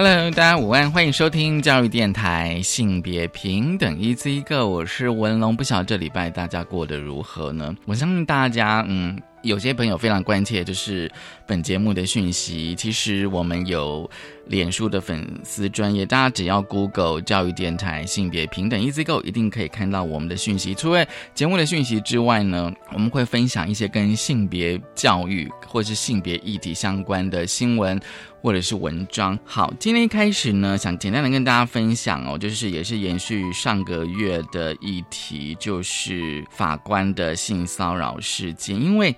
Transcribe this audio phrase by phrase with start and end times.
[0.00, 5.56] Hello，大家午安，欢迎收听教育电台性别平等一资一个我是文龙。
[5.56, 7.74] 不晓得这礼拜大家过得如何呢？
[7.84, 9.20] 我相信大家，嗯。
[9.42, 11.10] 有些朋友非常关切，就是
[11.46, 12.74] 本节目的讯息。
[12.74, 14.08] 其实我们有
[14.48, 20.74] 脸书的粉丝专业，大家只要 Google 教育电台性别平等 Easy Go，一定可以看到我们的讯息。
[20.74, 28.00] 除了节目的讯息之外呢，我们会分享一些跟性别教育或是性别议题相关的新闻
[28.40, 29.38] 或者是文章。
[29.44, 39.14] 好，今天一开始呢，想简单的跟大家分享哦，就是也是延续上个月的议题，就是法官的性骚扰事件，因为。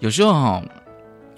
[0.00, 0.62] 有时候哈，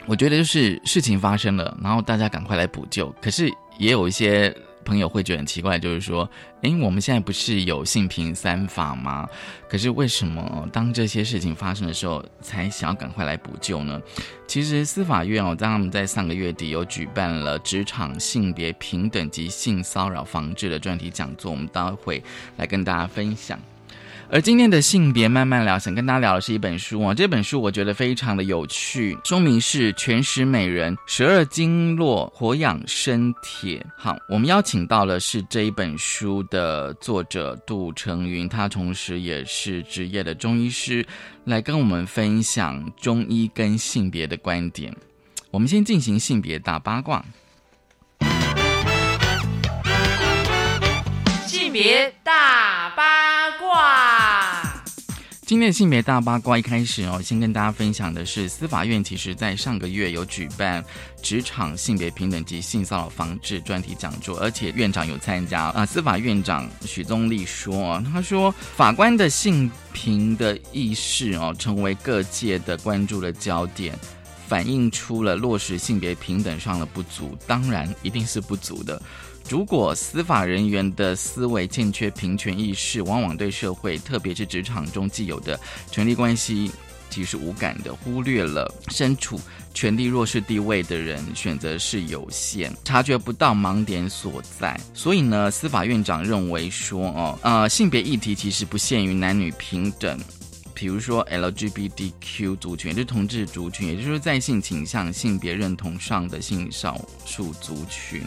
[0.06, 3.14] 我觉得就是事情发生了，然后大家赶快来补救。
[3.20, 6.28] 可是也有一些朋友会觉得很奇怪，就是说，
[6.62, 9.28] 哎，我们现在不是有性平三法吗？
[9.68, 14.02] 可是为什么当这些事情发生的时候，才想要赶快来补救呢？
[14.48, 22.22] 其实司法院哦，在他们在上个月底有举办了职场性别平等及性骚扰防治的专题讲座，我们待会
[22.56, 23.58] 来跟大家分享。
[24.32, 27.12] 而今天的性别慢慢聊，想跟大家聊的是一本书啊。
[27.12, 33.78] 这本书我觉得非常的有趣，书名是《全食美人十二经络活养身帖》。
[33.94, 41.06] 好，我们邀请到了是这一本书的作者杜成云，他同时也是职业的中医师，
[41.44, 44.96] 来跟我们分享中医跟性别的观点。
[45.50, 47.22] 我们先进行性别大八卦。
[51.46, 54.21] 性别大八卦。
[55.44, 60.82] 今天的性别大八卦一开始哦，先跟大家分享的是，司法院其实在上个月有举办
[61.20, 65.84] 职场性别平等及性骚扰防治专题讲座，而且院长有参加啊。
[65.84, 73.98] 司法院长许宗立说，他说法官的性平的意识哦，成为各界的关注的焦点，
[74.46, 79.02] 反映出了落实性别平等上的不足，当然一定是不足的。
[79.48, 85.58] 如果司法人员的思维欠缺平权意识，往往对社会，特别是职场中既有的
[85.90, 86.70] 权力关系，
[87.10, 89.38] 其实无感的，忽略了身处
[89.74, 94.80] 权力弱势地位的人选择是有限，察觉不到盲点所在。
[94.94, 100.18] 所以呢，司法院长认为说，哦，呃，性别议题其实不限于男女平等，
[100.72, 108.22] 比如说 LGBTQ 族群，也就是同志族群，也就是说在性倾向、性别认同上的性少数族群。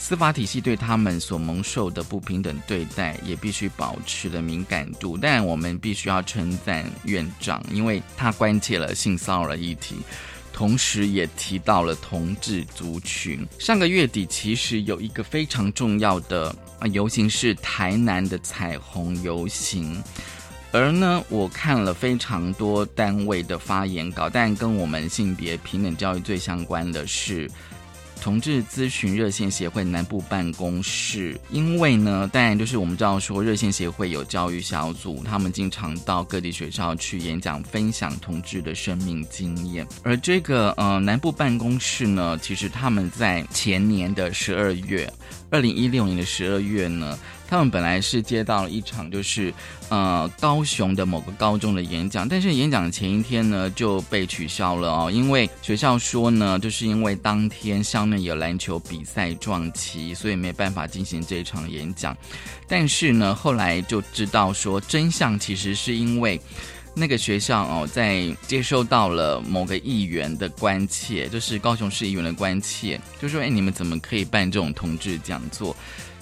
[0.00, 5.16] 司法体系对他们所蒙受的不平等对待，也必须保持了敏感度。
[5.16, 9.96] 但我们必须要称赞院长，因为他关切了性骚扰议题，
[10.54, 13.46] 同时也提到了同志族群。
[13.58, 16.52] 上个月底，其实有一个非常重要的
[16.92, 20.02] 游行是台南的彩虹游行，
[20.72, 27.48] 而呢，我看了非常多单位的发言稿，但跟我们性别平等教育最相关的是。
[28.20, 39.86] 同志咨询热线协会南部办公室，因为呢，当然就是我们知道说热线协会有教育小组，他们经常到各地学校去演讲，分享同志的生命经验。
[40.02, 45.10] 而这个呃南部办公室呢，其实他们在前年的十二月，
[45.50, 47.18] 二零一六年的十二月呢。
[47.50, 49.52] 他们本来是接到了一场，就是
[49.88, 62.16] 呃高雄的某个高中的演讲，但是演讲前一天呢就被取消了哦，因为学校说呢，就是因为当天校内有篮球比赛撞期，所以没办法进行这一场演讲。
[62.68, 66.40] 但是呢，后来就知道说真相其实是因为
[66.94, 75.76] 那个学校哦，在接收到了某个议员的关切，就是高雄市议员的关切，就说：“哎，你们怎么可以办这种同志讲座？”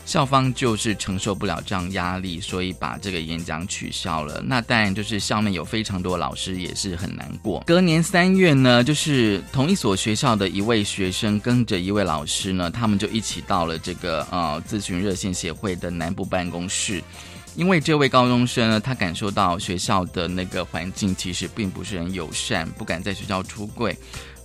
[0.08, 4.42] 校方就是承受不了这样压力，所以把这个演讲取消了。
[4.42, 7.62] 那当然就是校内有非常多老师也是很难过。
[7.66, 17.04] 隔年三月呢，就是同一所学校的一位学生跟着一位老师呢，他们就一起到了这个呃咨询热线协会的南部办公室。
[17.54, 23.94] 因为这位高中生呢，他感受到学校的那个环境其实并不是很友善，不敢在学校出柜，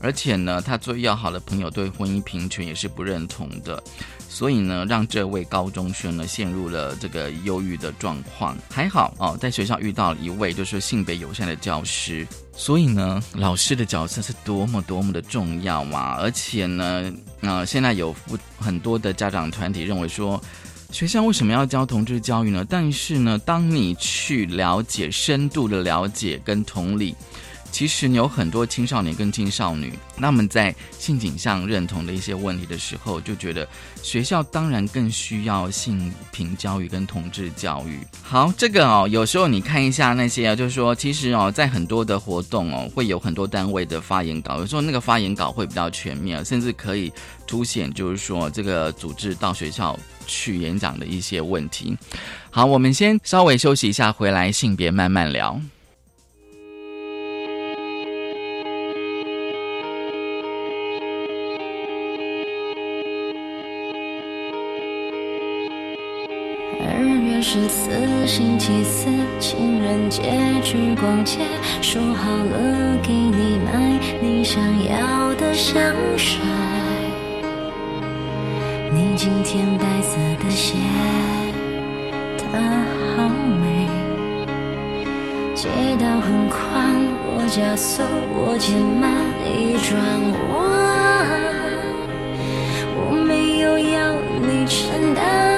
[0.01, 3.81] 而且呢，他最要好的朋友对婚姻平权也是不认同的。
[4.33, 8.57] 所以呢，让这位高中生呢陷入了这个忧郁的状况。
[8.67, 12.27] 还好哦，在学校遇到了一位就是性别友善的教师。
[12.51, 16.17] 所以呢，老师的角色是多么多么的重要嘛！
[16.19, 20.41] 而且呢，呃，现在有不很多的家长团体认为说，
[20.91, 22.65] 学校为什么要教同志教育呢？
[22.67, 27.15] 但是呢，当你去了解、深度的了解跟同理。
[27.73, 33.67] 其实你有很多青少年跟青少女，他们在性倾向认同的一些问题的时候，就觉得
[34.03, 37.99] 学校当然更需要性平教育跟同志教育。
[38.21, 47.11] 好，这个哦，有时候你看一下那些啊，就是说，其实哦，在很多的活动哦，会有很多单位的发言稿，有时候那个发言稿会比较全面，甚至可以
[47.47, 49.97] 凸显，就是说这个组织到学校
[50.27, 51.97] 去演讲的一些问题。
[52.51, 55.59] 好，我们先稍微休息一下，回来性别慢慢聊。
[67.53, 67.91] 十四
[68.25, 69.07] 星期四
[69.39, 70.23] 情人节
[70.63, 71.37] 去逛街，
[71.83, 74.59] 说好了给你买你想
[74.89, 76.41] 要的香水。
[78.91, 80.73] 你今天白色的鞋，
[82.39, 82.57] 它
[83.15, 83.29] 好
[83.61, 83.87] 美。
[85.53, 85.69] 街
[85.99, 86.95] 道很宽，
[87.37, 88.01] 我加速，
[88.33, 89.13] 我减慢，
[89.45, 89.93] 一转
[90.49, 91.29] 弯，
[92.97, 94.11] 我没有要
[94.41, 95.52] 你承担。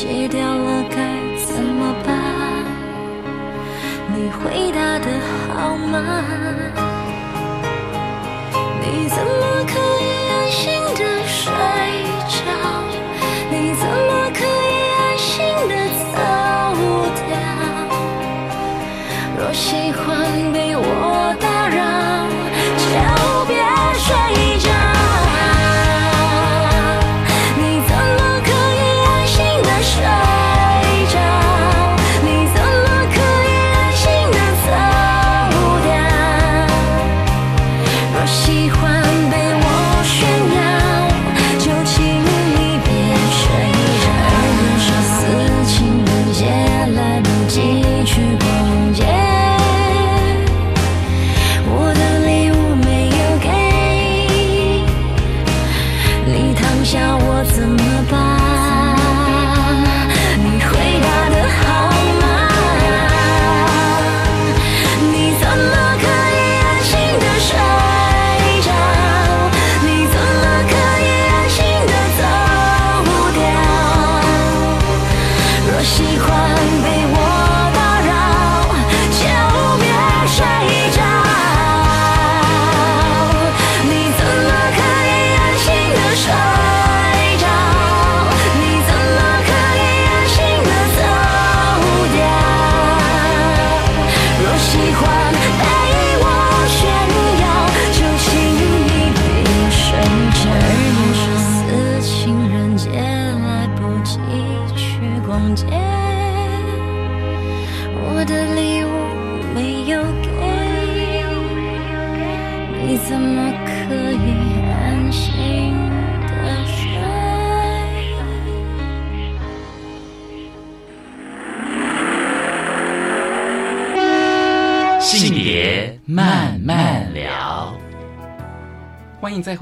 [0.00, 0.96] 戒掉了该
[1.44, 2.14] 怎么办？
[4.14, 5.06] 你回答的
[5.48, 6.22] 好吗？
[8.80, 11.42] 你怎么可以安心的睡
[12.28, 12.38] 着？
[13.50, 15.34] 你怎么可以安心
[15.66, 15.74] 的
[16.14, 16.16] 走
[17.26, 17.34] 掉？
[19.36, 20.06] 若喜欢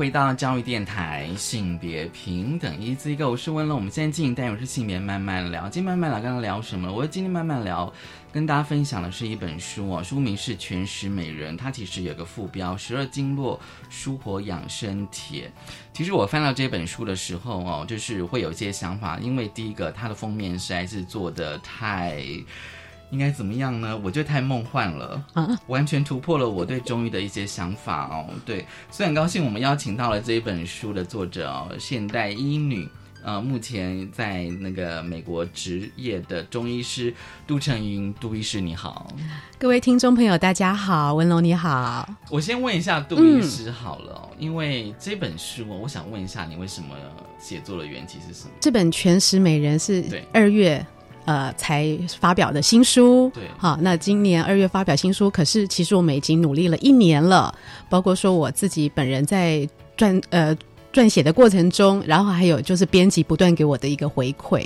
[0.06, 3.74] 回到教育电台，性别平等一字一个，我是温乐。
[3.74, 6.92] 我们现在进行单元是性别慢慢聊，今天慢慢聊，刚刚聊什么？
[6.92, 7.92] 我今天慢慢聊，
[8.30, 13.58] 跟大家分享的是一本书哦，书名是《全食美人》，它其实有个副标《十二经络
[13.90, 15.48] 舒活养生帖》。
[15.92, 22.22] 其实我翻到这本书的时候哦，就是会有一些想法，因为第一个它的封面实在是做的太。
[23.10, 23.98] 应该怎么样呢？
[24.02, 25.24] 我觉得太梦幻了，
[25.68, 28.26] 完全突破了我对中医的一些想法哦。
[28.44, 32.88] 对，所以很高兴我们邀请到了这一本书的作者哦，现代医女，
[33.22, 37.14] 呃，目前在那个美国执业的中医师
[37.46, 39.06] 杜成云杜医师，你好，
[39.56, 42.08] 各位听众朋友，大家好，文龙你好。
[42.28, 46.88] 我先问一下杜医师好了，因为这本书，我想问一下你为什么
[47.38, 48.50] 写作的缘起是什么？
[48.60, 50.84] 这本《全食美人》是二月。
[51.26, 57.52] 呃，才发表的新书，对，好，那今年二月发表新书，可是其实我们已经努力了一年了，
[57.90, 59.68] 包括说我自己本人在
[59.98, 60.56] 撰呃
[60.92, 64.64] 撰写的过程中，然后还有就是编辑不断给我的一个回馈，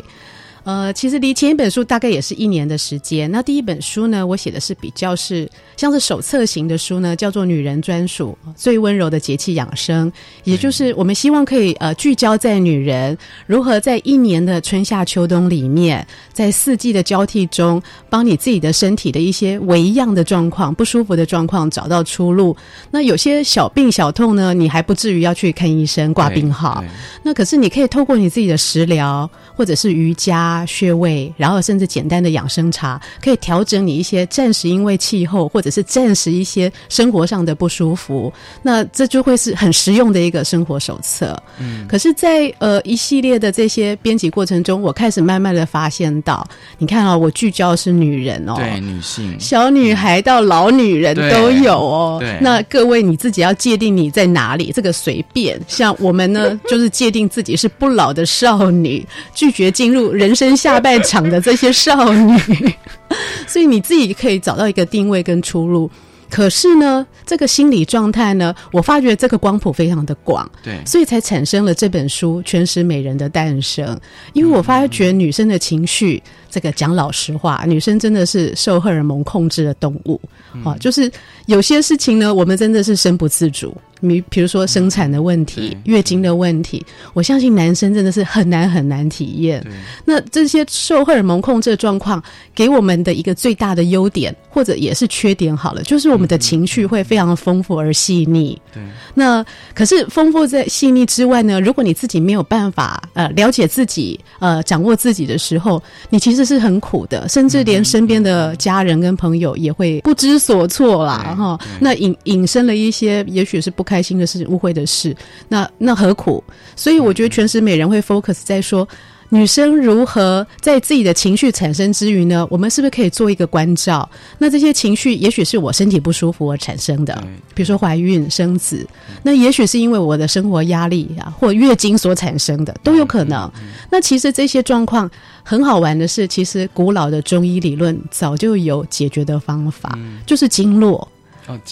[0.64, 3.30] 呃，其实离前一本书大概也是一年的时间。
[3.30, 10.10] 那第一本书呢，我写的是比较是像是手册型的书呢，叫做《女人专属最温柔的节气养生》，
[10.44, 22.54] 也就是我们希望可以呃聚焦在女人如何在一年的春夏秋冬里面，在四季的交替中，帮你自己的身体的一些微恙的状况、不舒服的状况找到出路。
[22.90, 26.84] 那有些小病小痛呢，你还不至于要去看医生挂病号。
[27.22, 30.49] 那可是你可以透过你自己的食疗或者是瑜伽。
[30.50, 38.32] 啊穴位，然后甚至简单的养生茶，可以调整你一些暂时因为气候或者是暂时一些生活上的不舒服。
[38.62, 41.40] 那这就会是很实用的一个生活手册。
[41.58, 46.44] 嗯，可是，在呃一系列的这些编辑过程中，我开始慢慢的发现到，
[46.78, 52.16] 你看啊，我聚焦是女人哦，对，女性，小女孩到老女人都有哦。
[52.20, 55.60] 对，那各位你自己要界定你在哪里，这个随便。
[55.68, 60.34] 像我们呢，就是界定自己是不老的少女，拒绝进入人。
[60.40, 62.74] 生下半场的这些少女，
[63.46, 65.90] 所以你自己可以找到一个定位跟出路。
[66.30, 73.84] 可是呢，这个心理状态呢，我发觉这个光谱非常的广，对，所以才产生了这本书《全食美人的诞生》。
[74.32, 80.20] 因为我发觉女生的情绪，这个讲老实话，女生真的是受荷尔蒙控制的动物
[80.64, 81.10] 啊，就是
[81.50, 83.76] 有些事情呢，我们真的是身不自主。
[84.02, 89.62] 你比如说生产的问题、月经的问题，我相信男生真的是很难很难体验。
[90.06, 92.22] 那这些受荷尔蒙控制的状况，
[92.54, 98.58] 给我们的一个最大的优点，或者也是缺点，好了，就是我们的情绪会非常的丰富而细腻。
[98.72, 98.82] 对。
[99.12, 101.60] 那可是丰富在细腻之外呢？
[101.60, 111.36] 如果你自己没有办法呃了解自己呃掌握自己的时候，你其实是很苦的，甚至连身边的家人跟朋友也会不知所措啦。
[111.40, 111.58] 哈。
[111.80, 113.84] 那引引申了一些，也许是不。
[113.90, 115.12] 开心的事，误会的事，
[115.48, 116.44] 那那何苦？
[116.76, 118.88] 所以我觉得全时美人会 focus 在说
[119.30, 122.46] 女生如何在自己的情绪产生之余呢？
[122.48, 124.08] 我们是不是可以做一个关照？
[124.38, 127.12] 那这些情绪也许是我身体不舒服而产生的，
[127.52, 128.86] 比如说怀孕生子，
[129.24, 133.50] 那也许是因为我的生活压力啊，或月经所产生的，都有可能。
[133.90, 135.10] 那其实这些状况
[135.42, 141.08] 很好玩的是，其实古老的中医理论早就有解决的方法，就是经络。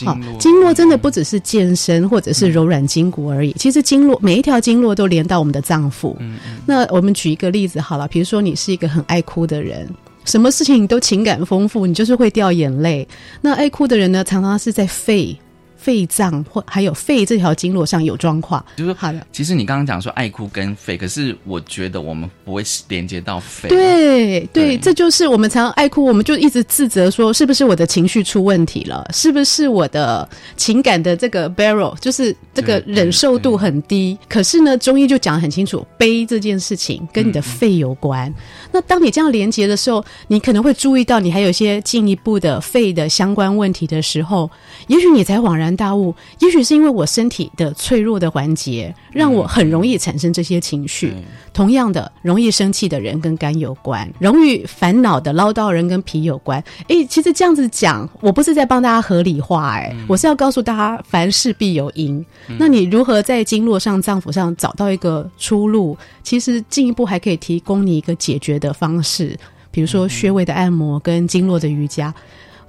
[0.05, 3.53] 好，经络真的不只是健身或者是柔软筋骨而已。
[3.53, 6.17] 其实经络每一条经络都连到我们的脏腑。
[6.67, 9.89] 那我们举一个例子好了，比如说你是一个很爱哭的人，
[10.25, 13.07] 什么事情都情感丰富，你就是会掉眼泪。
[13.41, 15.37] 那爱哭的人呢，常常是在肺。
[15.79, 19.27] 肺脏或还有肺这条经络上有状况，就是好的。
[19.33, 23.69] 其实你刚刚讲说爱哭跟肺，可是我觉得我们不会连接到肺。
[23.69, 29.09] 对对，这就是我们常常爱哭，我们就一直自责说是不是我的情绪出问题了？
[29.15, 34.19] 是不是我的情感的这个 barrel 就是这个忍受度很低？
[34.29, 38.33] 可是呢，中医就讲得很清楚，悲这件事情跟你的肺有关。
[38.73, 44.51] 那当你这样连接的时候，你可能会注意到你还有一些进一步的肺的相关问题的时候，
[44.89, 45.68] 也许你才恍然。
[45.77, 51.15] 大悟，也许是因为我身体的脆弱的环节，让我很容易产生这些情绪。
[51.53, 56.63] 同样的，容易生气的人跟肝有关，容易烦恼的唠叨人跟脾有关。
[56.87, 62.25] 诶，其实这样子讲，我不是在帮大家合理化，诶，我是要告诉大家，凡事必有因。
[62.59, 65.97] 那你如何在经络上、脏腑上找到一个出路？
[66.23, 69.37] 其实进一步还可以提供你一个解决的方式，
[69.71, 72.15] 比如说穴位的按摩跟经络的瑜伽，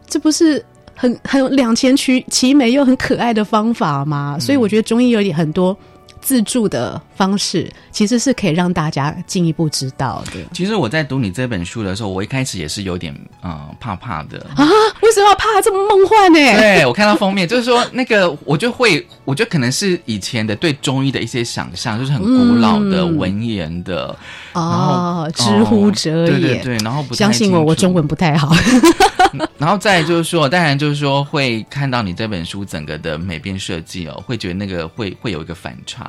[0.07, 0.65] 这不是。
[1.01, 5.75] 很很两全其其美又很可爱的方法嘛，所以我觉得中医有点很多
[6.21, 10.39] 自助的方式，其实是可以让大家进一步知道的。
[10.53, 14.67] 其实我在读你这本书的时候，我一开始也是有点嗯怕怕的啊，
[15.01, 16.59] 为什么要怕这么梦幻呢？
[16.59, 24.15] 对我看到封面就是说那个，我就会我觉得可能是以前的对中医的一些想象，就是很古老的文言的
[24.53, 28.53] 哦，知乎者也，对对对，然后不相信我，我中文不太好。
[29.59, 36.08] 然后再就是说，当然就是说，会看到你这本书整个的美编设计哦，会觉得那个会会有一个反差。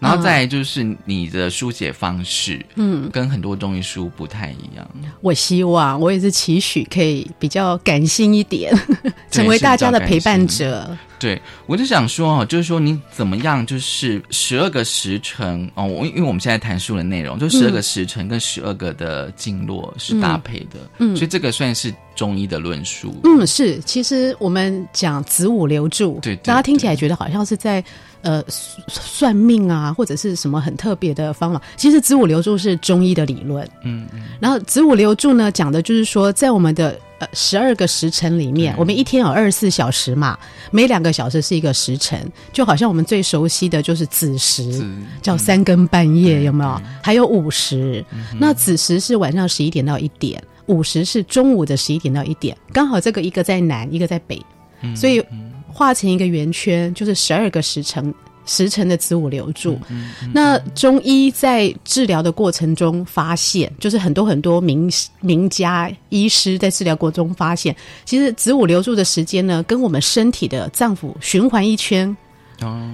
[0.00, 4.88] 然后再就是你的书写方式，嗯，跟很多中医书不太一样。
[5.20, 8.72] 我希望我也是期许可以比较感性一点，
[9.30, 10.96] 成为大家的陪伴者。
[11.18, 23.14] 对，我就想说哦，就是说你怎么样，就是十二个时辰哦，我因为我们现在谈述的内容，就十二个时辰跟十二个的经络是搭配的，嗯，所以这个算是中医的论述。
[23.24, 27.84] 嗯，是，其实我们讲子午流注，对，大家听起来觉得好像是在。
[28.20, 28.42] 呃，
[28.88, 33.64] 算命啊，或者是什么很特别的方法，其实子午流注是中医的理论。
[33.84, 34.22] 嗯嗯。
[34.40, 40.38] 然后子午流注呢，讲的就是说，在我们的呃十二个时辰里面，我们一天有二十四小时嘛，
[40.70, 42.20] 每两个小时是一个时辰，
[42.52, 44.84] 就好像我们最熟悉的就是子时，
[45.20, 46.80] 叫三更半夜，有没有？
[47.02, 48.04] 还有午时，
[48.38, 54.40] 那子时是晚上十一点到一点，午时是中午的十一点到一点，刚好这个一个在南，一个在北，
[54.94, 55.24] 所以
[55.66, 58.14] 画成一个圆圈，就是十二个时辰。
[58.48, 59.78] 时辰的子午流注，
[60.32, 64.90] 那中医在治疗的过程中发现，就是很多很多名
[65.20, 72.16] 名家医师在治疗过程中发现，其实子午流注的时间呢，跟我们身体的脏腑循环一圈。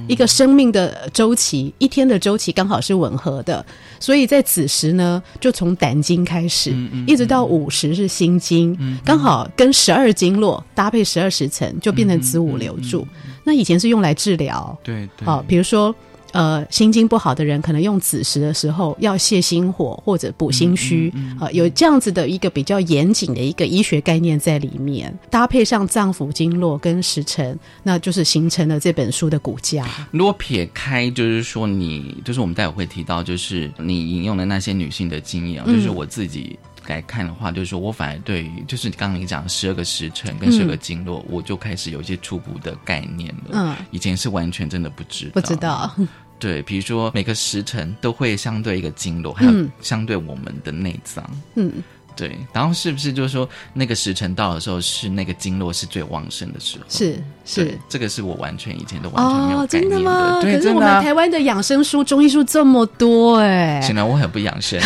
[0.08, 3.64] 一个生命的周期，一天的周期刚好是吻合的，
[3.98, 13.08] 所以在子时呢，就从胆经开始，一直到午时是心经，刚好跟十二经络搭配十二时辰，就变成子午流注。
[13.44, 15.94] 那以前是用来治疗，对，哦，比如说。
[16.34, 21.08] 呃，心经不好的人，可能用子时的时候要泻心火或者补心虚，
[21.38, 29.86] 啊，有这样子的一个比较严谨的一个医学概念在里面，搭配上脏腑经络跟时辰，那就是形成了这本书的骨架。
[30.10, 43.50] 如果撇开，就是说你，就是我们待会会提到，就是你引用的那些女性的经验，就是我自己来看的话，就是说我反而对于，就是刚刚你讲十二个时辰跟十二个经络，我就开始有一些初步的概念了。
[43.52, 45.94] 嗯，以前是完全真的不知道，不知道。
[46.38, 51.24] 对，比如说每个时辰都会相对一个经络，还有相对我们的内脏。
[51.54, 51.72] 嗯。
[52.16, 56.84] 对，然后是不是就是说那个时辰到的时候，是那个经络是最旺盛的时候？
[56.88, 60.40] 是是，这个是我完全以前都完全没有概念的。
[60.40, 64.80] 对，可是我们台湾的养生书、中医书这么多，哎，显然我很不养生。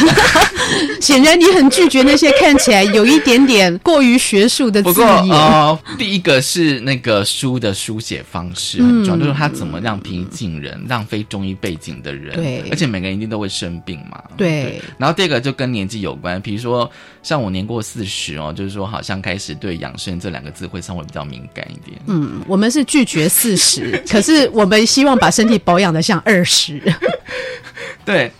[1.00, 5.30] 显然你很拒绝那些看起来有一点点过于学术的字眼。
[5.30, 14.22] 哦，第一个是那个书的书写方式很重要，就是他怎么让平静人、让非中医背景的人，对，而且每个人一定都会生病嘛。
[14.36, 14.82] 对。
[14.98, 16.90] 然后第二个就跟年纪有关，比如说。
[17.22, 22.00] 像我年过四十哦，就是说好像开始对养生这两个字会稍微比较敏感一点。
[22.06, 26.80] 嗯，我们是拒绝四十， 可是我们希望把身体保养的像二十。
[28.04, 28.32] 对，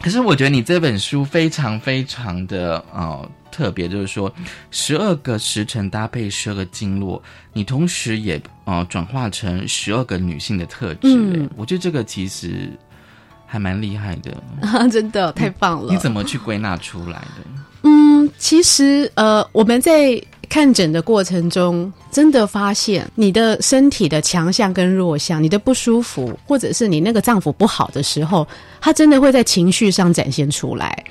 [0.00, 4.32] 可是我觉得你这本书非常非常的呃特别，就是说
[4.70, 7.20] 十二个时辰搭配十二个经络，
[7.52, 11.00] 你同时也呃转化成十二个女性的特质。
[11.04, 12.70] 嗯，我觉得这个其实
[13.50, 14.30] 还蛮厉害的
[14.62, 15.92] 啊， 真的太棒了！
[15.92, 17.44] 你怎么去归纳出来的？
[17.82, 28.46] 嗯，其实呃，我们在看诊的过程中，真的发现你的身体的强项跟弱项，你的不舒服，或者是你那个脏腑不好的时候。
[28.80, 31.04] 他真的会在情绪上展现出来，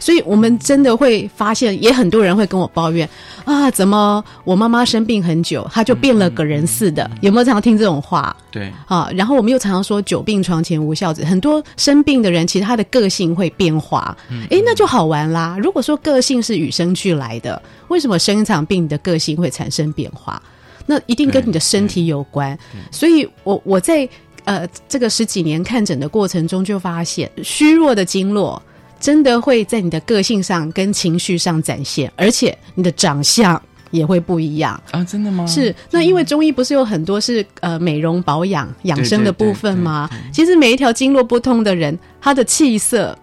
[0.00, 3.08] 所以我们真的会发现，也很多人会跟我抱怨
[3.44, 7.08] 啊，怎么我妈妈生病很久，她就变了个人似的？
[7.20, 8.36] 有没有常常听这种话？
[8.50, 14.16] 对，啊，然后我们又常常说“久病床前无孝子”，很多生病的人其实他的个性会变化，
[14.50, 15.56] 哎，那就好玩啦。
[15.62, 20.42] 如果说个性是与生俱来的，为什么生一场病的个性会产生变化？
[20.86, 22.58] 那一定跟你的身体有关。
[22.90, 24.08] 所以我我在。
[24.44, 28.62] 呃，这个十几年看诊的过程中，就发现虚弱的经络
[29.00, 35.04] 真的会在你的个性上跟情绪上展现，而且你的长相也会不一样啊！
[35.04, 35.46] 真的吗？
[35.46, 40.08] 是那因为中医不是有很多是呃美容保养养生的部分吗？
[40.32, 43.16] 其实每一条经络不通的人，他的气色。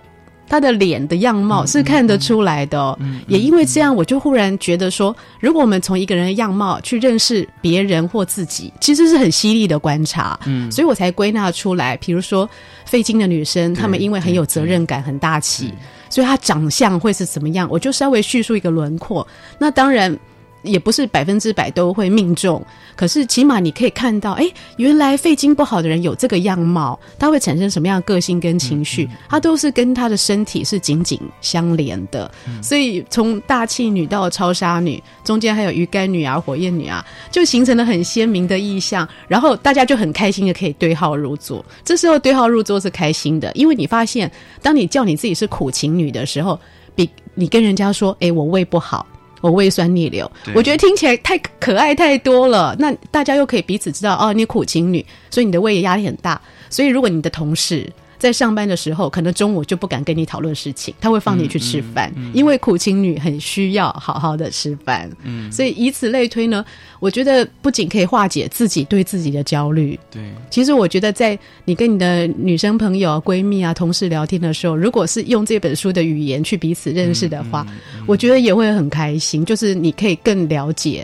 [0.52, 10.38] 他的脸的样貌是看得出来的，也因为这样，我就忽然觉得说，如果我们从一个人的样貌去认识别人或自己，其实是很犀利的观察。
[10.46, 12.50] 嗯，所以我才归纳出来，比如说
[12.84, 15.74] 费金的女生，她们因为很有责任感、很大气，
[16.10, 17.66] 所以她长相会是怎么样？
[17.72, 19.26] 我就稍微叙述一个轮廓。
[19.58, 20.20] 那当然。
[20.63, 22.63] 也不是百分之百都会命中，
[22.95, 24.45] 可是起码你可以看到，哎，
[24.78, 32.32] 原来肺经不好的人有这个样貌，他会产生什么样的个性跟情绪，他都是跟他的身体是紧紧相连的。
[32.62, 39.08] 所以从大气女到超杀女，中间还有鱼干女啊、火焰女啊，就形成了很鲜明的意象。
[39.28, 41.65] 然后大家就很开心的可以对号入座。
[41.84, 46.60] 这时候对号入座是开心的，因为你发现，当你叫你自己是苦情女的时候，
[46.93, 49.08] 比你跟人家说，哎，我胃不好。
[49.41, 52.75] 我胃酸逆流，我觉得听起来太可爱太多了。
[52.80, 56.41] 那大家又可以彼此知道，哦，你苦情女，所以你的胃压力很大。
[56.69, 57.91] 所以如果你的同事。
[58.22, 65.10] 在上班的时候，可能中午就不敢跟你讨论事情，他会放你去吃饭，因为苦情女很需要好好的吃饭。
[65.24, 66.64] 嗯，所以以此类推呢，
[67.00, 77.66] 我觉得不仅可以化解自己对自己的焦虑，对，其实我觉得在你跟你的女生朋友、闺蜜啊、同事聊天的时候，如果是用这本书的语言去彼此认识的话，
[78.06, 79.44] 我觉得也会很开心。
[79.44, 81.04] 就是你可以更了解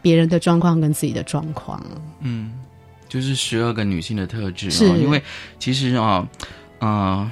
[0.00, 1.84] 别人的状况跟自己的状况。
[2.20, 2.52] 嗯。
[3.12, 5.22] 就是十二个女性的特质，因为
[5.58, 6.26] 其实啊，
[6.80, 7.30] 嗯，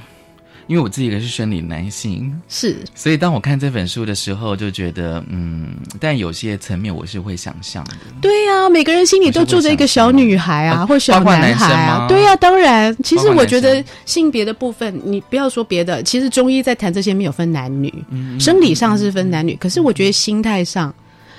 [0.66, 7.92] 因为我自己也是生理男性，是，所以当我看这本书的时候，就觉得，嗯，但有些层面我是会想象的。
[8.20, 11.72] 对呀、每个人心里都住着一个小女孩啊，啊或小男孩。
[11.72, 20.94] 啊对呀、当然，其实我觉得性别的部分，你不要说别的，其实中医在谈这些没有分男女，嗯生理上是分男女，可是我觉得心态上。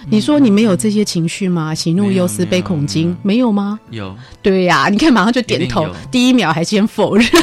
[0.10, 1.74] 你说你没有这些情绪吗？
[1.74, 3.80] 喜怒忧思悲恐惊没有吗？
[3.90, 7.26] 有，对呀、你看马上就点头一，第一秒还先否认。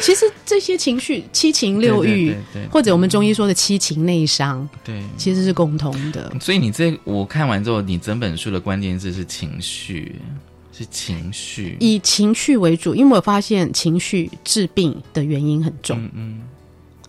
[0.00, 5.02] 其实这些情绪，七情六欲，对对对对或者我们中医说的七情内伤，对。
[5.16, 6.32] 其实是共通的。
[6.40, 10.16] 所以你这我看完之后，你整本书的关键字是情绪，
[10.72, 11.76] 是情绪。
[11.78, 16.40] 以情绪为主，因为我发现情绪治病的原因很重，嗯嗯，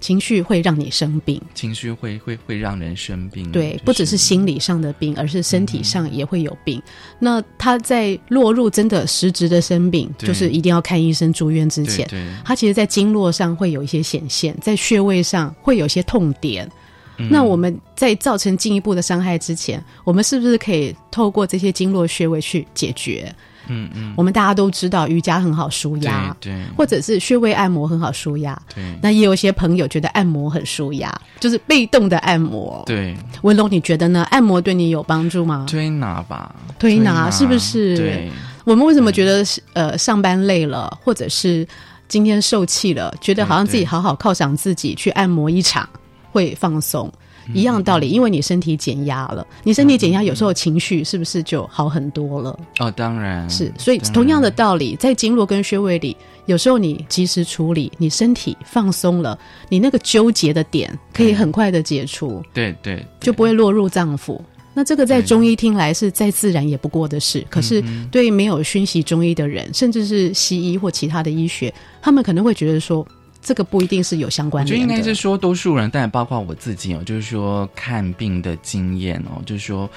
[0.01, 1.41] 情绪会让你生病。
[1.53, 3.49] 情绪会会会让人生病。
[3.51, 6.81] 对，就不只是心理上的病，而是身体上也会有病。
[7.19, 12.05] 那他在落入真的实质的生病，就是一定要看医生、住院之前，
[12.43, 16.69] 他其实在经络上会有一些显现，在穴位上会有一些痛点。
[17.17, 23.31] 嗯那我们在造成进一步的伤害之前，我们是不是可以透过这些经络穴位去解决？
[23.71, 28.59] 嗯嗯，我们大家都知道瑜伽很好舒压，对对或者是穴位按摩很好舒压。
[28.75, 32.83] 对那也有一些朋友觉得按摩很舒压，就是被动的按摩。
[32.85, 34.27] 对，文龙，你觉得呢？
[34.29, 35.65] 按摩对你有帮助吗？
[35.69, 38.29] 推拿吧，推拿是不是对，
[38.65, 41.65] 我们为什么觉得是呃上班累了，或者是
[42.07, 45.87] 今天受气了，觉得好像自己好好犒赏自己去按摩一场
[46.31, 47.11] 会放松？
[47.53, 52.59] 一样的道理，因为你身体减压了，你身体减压，有时候情绪是不是就好很多了？
[52.79, 59.37] 哦，当然是，所以同样的道理，在经络跟穴位里，有时候你及时处理，你身体放松了，
[59.69, 64.39] 你那个纠结的点可以很快的解除，对对，就不会落入脏腑。
[64.73, 73.05] 那这个在中医听来是再自然也不过的事，可是嗯对没有熏习中医的人，甚至是西医或其他的医学，他们可能会觉得说，
[73.41, 74.93] 这个不一定是有相我觉得关联的。
[74.93, 79.89] 应该是说，多数人，但包括我自己哦，就是说看病的经验哦，就是说，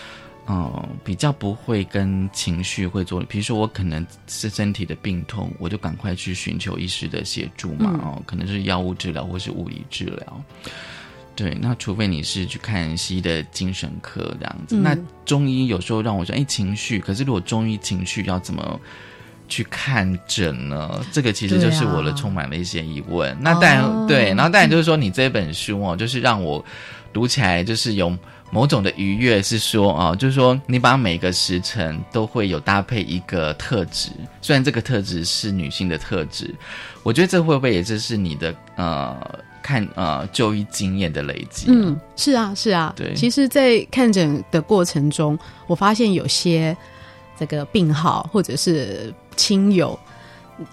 [0.46, 3.20] 呃，比较不会跟情绪会做。
[3.20, 10.44] 比如说，我可能是身体的病痛，我就赶快去寻求医师的协助嘛，嗯哦，可能是药物治疗或是物理治疗。
[11.36, 18.80] 对，那除非你是去看西医的精神科这样子，嗯那中医有时候让我说，哎，情绪，可是如果中医情绪要怎么？
[19.48, 21.00] 去看诊呢？
[21.12, 23.36] 这个其实就是我的充满了一些疑问。
[23.40, 26.64] 那当然、哦对，然后当然就是说，你这本书哦，就是让我
[27.12, 28.16] 读起来就是有
[28.50, 36.54] 某种的愉悦，是说哦，就是说你把每个时辰都会有搭配一个特质，虽然这个特质是女性的特质，
[37.02, 39.16] 我觉得这会不会也就是你的呃
[39.62, 41.70] 看呃就医经验的累积、啊？
[41.70, 42.92] 嗯，是啊，是啊。
[42.96, 46.76] 对其实，在看诊的过程中，我发现有些
[47.36, 49.98] 这个病号或者是亲友，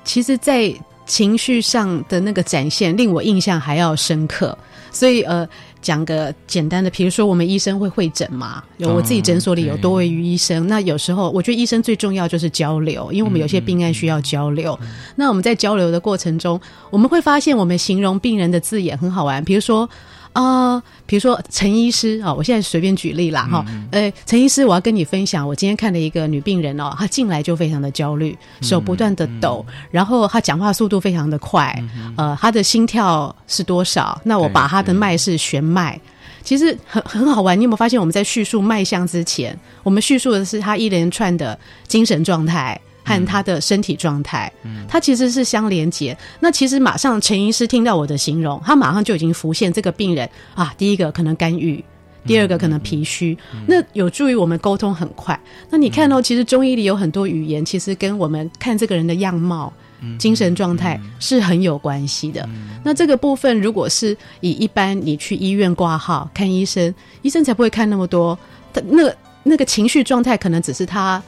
[0.04, 0.74] 其实，在
[1.06, 4.58] 情绪上的那个展现，令我印象还要深刻。
[4.92, 5.48] 所以，呃，
[5.82, 10.68] 讲个简单的，比如说我们医生会会诊嘛，有我自己诊所里有多位于医生。
[10.68, 14.78] 那有时候，我觉得医生最重要就是交流，因为我们有些病案需要交流。
[15.16, 19.90] 那我们在交流的过程中，我们会发现我们形容病人的字眼很好玩，比如说。
[20.34, 31.78] 啊、比如说陈医师啊、我现在随便举例啦哈，呃，陈医师，我要跟你分享，我今天看了一个女病人哦，她进来就非常的焦虑，手不断的抖，然后她讲话速度非常的快，
[32.16, 34.20] 呃，她的心跳是多少？
[34.24, 36.00] 那我把她的脉是弦脉。
[36.44, 46.18] 其实很很好玩，你有没有发现我们在叙述脉象之前，我们叙述的是她一连串的精神状态和他的身体状态，嗯它其实是相连接。
[46.40, 51.84] 那其实马上陈医师听到我的形容，他马上就已经浮现这个病人啊，第一个可能肝郁。
[52.24, 53.36] 第二个可能脾虚，
[53.66, 55.40] 那有助于我们沟通很快。
[55.72, 59.74] 那你看哦，其实中医里有很多语言，其实跟我们看这个人的样貌、
[60.20, 62.48] 精神状态是很有关系的。
[62.84, 68.38] 那这个部分，如果是以一般你去医院挂号看医生，医生才不会看那么多。
[68.72, 71.20] 他那个那个情绪状态，可能只是他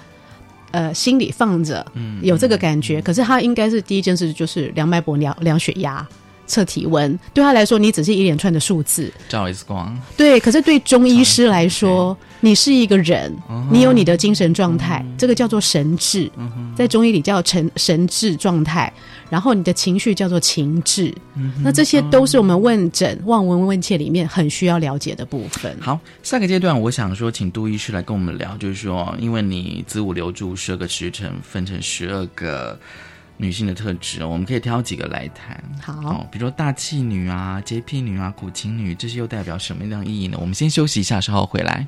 [0.73, 3.01] 呃心里放着，嗯有这个感觉。
[3.01, 6.05] 可是他应该是第一件事就是量脉搏、量量血压、
[6.45, 7.17] 测体温。
[7.33, 9.09] 对他来说，你只是一连串的数字。
[9.29, 13.33] 照 X 光，对，可是对中医师来说，你是一个人，
[13.71, 16.29] 你有你的精神状态，这个叫做神志，
[16.75, 18.91] 在中医里叫神神智状态。
[19.29, 21.15] 然后你的情绪叫做情志，
[21.63, 25.75] 那这些都是我们问诊望闻问切里面很需要了解的部分。
[25.79, 32.77] 好，下个阶段我想说，请杜医师来跟我们聊，就是说，因为你子午流注十二个时辰分成十二个
[33.37, 35.63] 女性的特质，我们可以挑几个来谈。
[35.81, 40.37] 好，哦，比如说大气女啊、洁癖女啊、苦情女，这些又代表什么样的意义呢？
[40.41, 41.87] 我们先休息一下，稍后回来。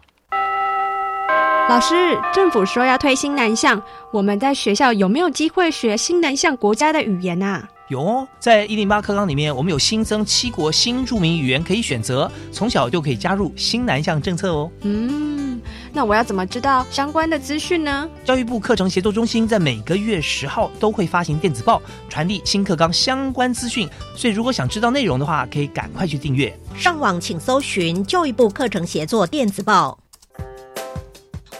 [1.71, 1.95] 老师，
[2.33, 3.81] 政府说要推新南向，
[4.11, 7.65] 我们在学校有没有机会学新南向国家的语言啊？
[7.87, 14.69] 有哦，在一零八课纲里面，我们有新增七国新著名语言可以选择，从小就可以加入新南向政策哦。
[14.81, 15.61] 嗯，
[15.93, 18.09] 那我要怎么知道相关的资讯呢？
[18.25, 26.53] 教育部课程协作中心在每个月十号都会发行电子报，传递新课纲相关资讯，所以如果想知道内容的话，可以赶快去订阅。
[26.75, 29.97] 上网请搜寻教育部课程协作电子报。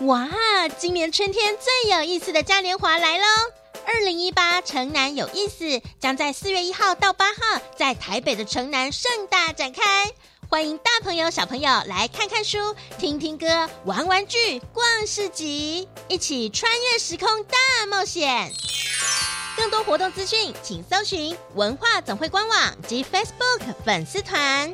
[0.02, 0.28] 哇，
[0.80, 3.26] 今年春天最有意思的嘉年华来喽！
[3.86, 10.12] 二零一八城南有意思将在四月一号到八号在台北的城南盛大展开，
[10.50, 18.52] 欢迎大朋友小朋友来看看书、听听歌、玩玩具、逛市集，一起穿越时空大冒险。
[19.56, 24.74] 更多活动资讯，请搜寻文化总会官网及 Facebook 粉丝团。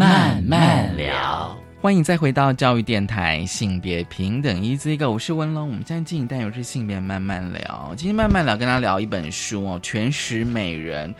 [0.00, 5.68] 慢慢聊，欢迎再回到教育电台性别平等一字一个，我是文龙。
[5.68, 11.14] 我们现在进行单元是性别慢慢聊，今天慢慢聊跟大家聊一本书哦，《全食美人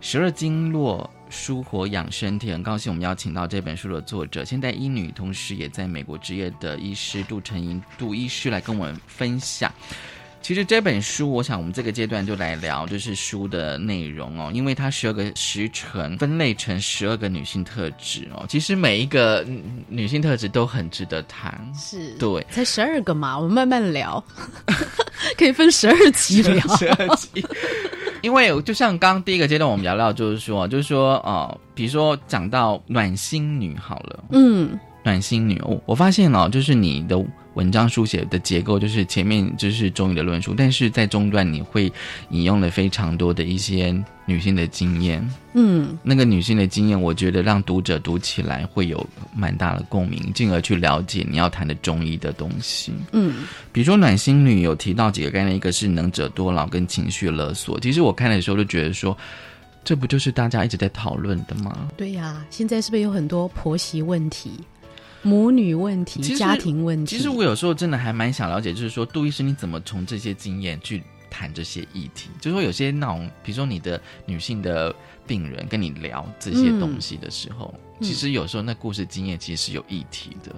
[0.00, 2.48] 十二经络舒活养生帖》。
[2.54, 9.70] 很高兴我们邀请到这本书的作者，现代医女，同时也在美国执业的医师杜成英杜医师来跟我们分享。
[10.40, 19.44] 其实这本书，我想我们这个阶段就来聊，就是书的内容哦，因为它十二个时辰分类成十二个女性特质哦，其实每一个
[19.88, 21.60] 女性特质都很值得谈。
[21.76, 24.22] 是，对，才十二个嘛，我们慢慢聊，
[25.36, 26.76] 可以分十二集聊。
[26.76, 27.44] 十二集，
[28.22, 37.24] 因为就像刚刚第一个阶段我们聊到，就是说，就是说，哦，比如说讲到暖心女好了，嗯，暖心女，我我发现哦，就是你的。
[37.54, 41.92] 文章书写的结构就是前面就是中医的论述，但是在中段你会
[42.30, 43.92] 引用了非常多的一些
[44.26, 59.18] 女性的经验，嗯，那个女性的经验，我觉得让读者读起来会有蛮大的共鸣，进而去了解你要谈的中医的东西，嗯，比如说暖心女有提到几个概念，一个是能者多劳跟情绪勒索，其实我看的时候就觉得说，
[59.82, 61.88] 这不就是大家一直在讨论的吗？
[61.96, 64.52] 对呀，现在是不是有很多婆媳问题？
[65.22, 72.30] 母女问题、家庭问题，其实我有时候真的还蛮想了解，就是说杜医生你怎么从这些经验去谈这些议题？
[72.40, 74.94] 就是说有些那种，比如说你的女性的
[75.26, 80.54] 病人跟你聊这些东西的时候，其实有时候那故事经验其实是有议题的。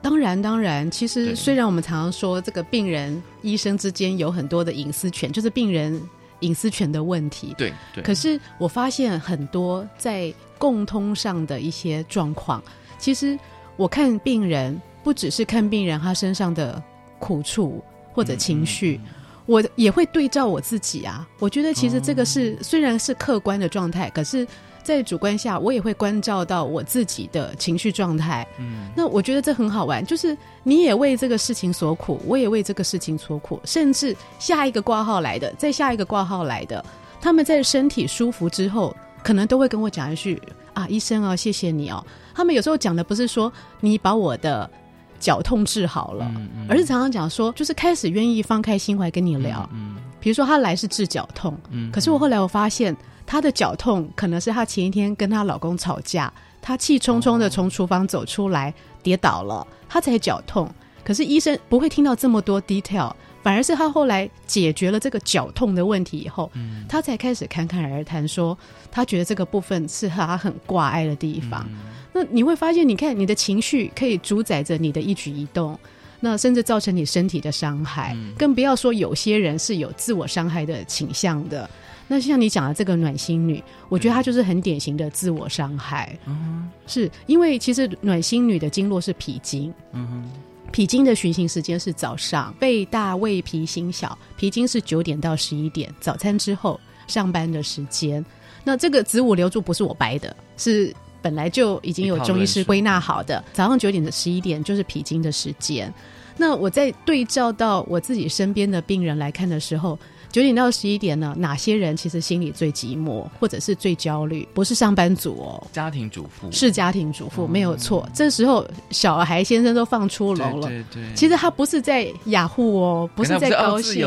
[0.00, 6.00] 当然，当然，其实虽然我们常常说这个病人医生之间有很多的隐私权，就是病人
[6.40, 7.52] 隐私权的问题。
[7.58, 8.04] 对对。
[8.04, 12.62] 可是我发现很多在共通上的一些状况，
[12.98, 13.36] 其实。
[13.76, 16.82] 我看病人不只是看病人他身上的
[17.18, 19.00] 苦处或者情绪，
[19.44, 21.26] 我也会对照我自己啊。
[21.38, 24.46] 我觉得其实这个是虽然是客观的状态，可是，
[24.82, 28.46] 在主观下我也会关照到我自己的情绪状态。
[28.58, 36.84] 嗯，那我觉得这很好玩，就是你也为这个事情所苦，我也为这个事情所苦，甚至下一个挂号来的，再下一个挂号来的，
[37.20, 40.40] 他们在身体舒服之后，可能都会跟我讲一句。
[40.76, 42.04] 啊，医生啊，谢谢你哦。
[42.34, 44.70] 他们有时候讲的不是说你把我的
[45.18, 46.30] 脚痛治好了，
[46.68, 49.66] 而是常常讲说，就是开始愿意放开心怀跟你聊。
[49.72, 60.70] 嗯，比如说他来是治脚痛，嗯，可是我后来我发现他的脚痛可能是他前一天跟她老公吵架，她气冲冲的从厨房走出来跌倒了，她才脚痛。
[61.02, 63.10] 可是医生不会听到这么多 detail，
[63.46, 66.50] 反而是他后来解决了这个绞痛的问题以后，
[66.88, 68.58] 他才开始侃侃而谈，说
[68.90, 71.64] 他觉得这个部分是他很挂碍的地方。
[72.12, 75.78] 那你会发现，你看你的情绪可以主宰着你的一举一动，
[76.18, 81.70] 那甚至造成你身体的伤害，更不要说有些人是有自我伤害的倾向的。
[82.08, 86.18] 那像你讲的这个暖心女，我觉得她就是很典型的自我伤害。
[86.26, 89.72] 嗯，是因为其实暖心女的经络是脾经。
[89.92, 90.28] 嗯
[90.76, 98.22] 脾经的循行时间是早上，肺大胃脾心小，脾经是九点到十一点，早餐之后上班的时间。
[98.62, 103.42] 那这个子午流注不是我掰的，是本来就已经有中医师归纳好的。
[103.54, 105.90] 早上九点到十一点就是脾经的时间。
[106.36, 109.98] 那我在对照到我自己身边的病人来看的时候。
[110.36, 111.34] 九点到十一点呢？
[111.38, 114.46] 哪些人其实心里最寂寞，或者是最焦虑？
[114.52, 118.06] 不是上班族哦，家庭主妇是家庭主妇，没有错。
[118.12, 121.02] 这时候小孩先生都放出笼了，对对。
[121.14, 124.06] 其实他不是在雅虎哦，不是在高兴，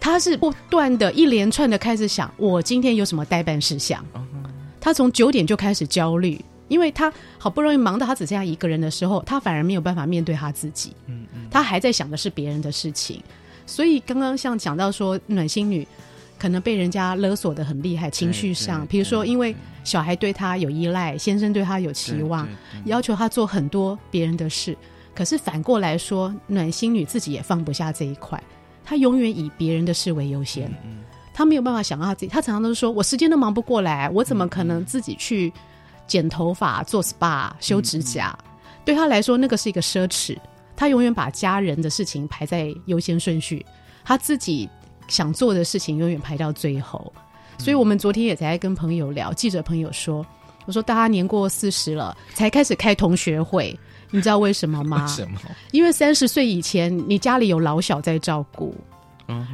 [0.00, 4.02] 他是不断的一连串的开始想，我今天有什么待办事项？
[4.80, 10.94] 他从九点就开始焦虑，因为他好不容易忙到他只剩下一个人的时候，他反而没有办法面对他自己。
[11.06, 13.22] 嗯嗯，他还在想的是别人的事情。
[13.70, 15.86] 所以刚刚像讲到说暖心女，
[16.36, 19.54] 可能被人家勒索的很厉害，情绪上，比如说因为
[19.84, 22.48] 小孩对她有依赖，先生对她有期望，
[22.86, 24.76] 要求她做很多别人的事。
[25.14, 28.42] 可是反过来说，暖心女自己也放不下这一块，
[28.84, 30.68] 她永远以别人的事为优先，
[31.32, 32.26] 她没有办法想到她自己。
[32.26, 35.52] 她常常都说：“我时间都忙不过来，我怎么可能自己去
[36.08, 38.36] 剪头发、做 SPA、修指甲？”
[38.84, 40.36] 对她来说，那个是一个奢侈。
[40.80, 43.62] 他永远把家人的事情排在优先顺序，
[44.02, 44.66] 他自己
[45.08, 47.12] 想做的事情永远排到最后。
[47.58, 50.24] 所以，我们昨天也在跟朋友聊，记者朋友说
[50.64, 53.78] ：“我说大家年过四十了，才开始开同学会，
[54.10, 55.04] 你知道为什么吗？
[55.14, 55.38] 什么？
[55.70, 58.74] 因为三十岁以前，你家里有老小在照顾，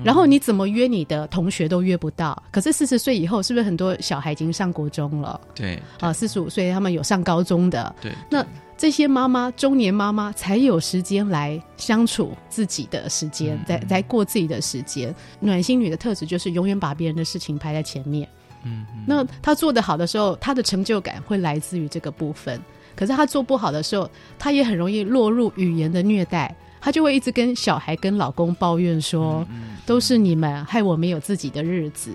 [0.04, 2.40] 然后你怎么约你的同学都约不到。
[2.52, 5.40] 可是四十岁以后，是不是很多小孩已经上国中了？
[5.56, 7.92] 对，啊，四十五岁他们有上高中的。
[8.00, 8.46] 对，那。
[8.76, 15.14] 这些妈妈，中年妈妈才有时间来相处自己的时间，在在过自己的时间。
[15.40, 18.28] 暖心女的特质就是永远把别人的事情排在前面。
[18.64, 22.60] 嗯，那她做得好的时候，她的成就感会来自于这个部分。
[22.94, 26.54] 可是她做不好的时候，她也很容易落入语言的虐待。
[26.78, 29.46] 她就会一直跟小孩、跟老公抱怨说
[29.86, 32.12] ：“都是你们害我没有自己的日子。”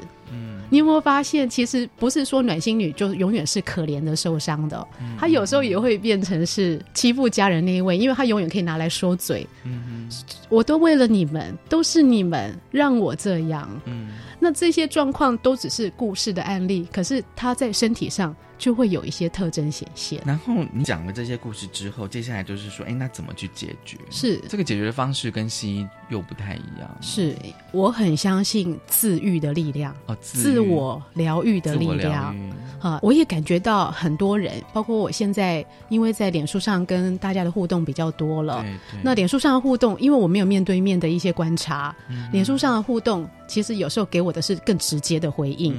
[0.72, 4.88] 嗯，你有没有发现，其实不是说暖心女就永远是可怜的、受伤的，
[5.20, 9.46] 她有时候也会变成是欺负家人那一位，因为她永远可以拿来说嘴。
[9.66, 10.10] 嗯
[10.50, 13.70] 我都为了你们，都是你们让我这样。
[13.86, 18.36] 嗯，那这些状况都只是故事的案例，可是她在身体上。
[18.62, 20.22] 就会有一些特征显现。
[20.24, 23.98] 然后你讲了这些故事之后，接下来就是说，哎，那怎么去解决？
[24.12, 26.98] 是这个解决的方式跟西医又不太一样。
[27.02, 27.36] 是
[27.72, 32.36] 我很相信自愈的力量哦，自我疗愈的力量
[32.80, 33.00] 啊！
[33.02, 38.64] 我也感觉到很多人，包括我现在，因为在脸书上跟大家的互动比较多了。
[39.02, 41.96] 那脸书上的互动，因为我没有面对面的一些观察，
[42.32, 45.76] 脸书上的互动其实有时候给我的是更直接的回应。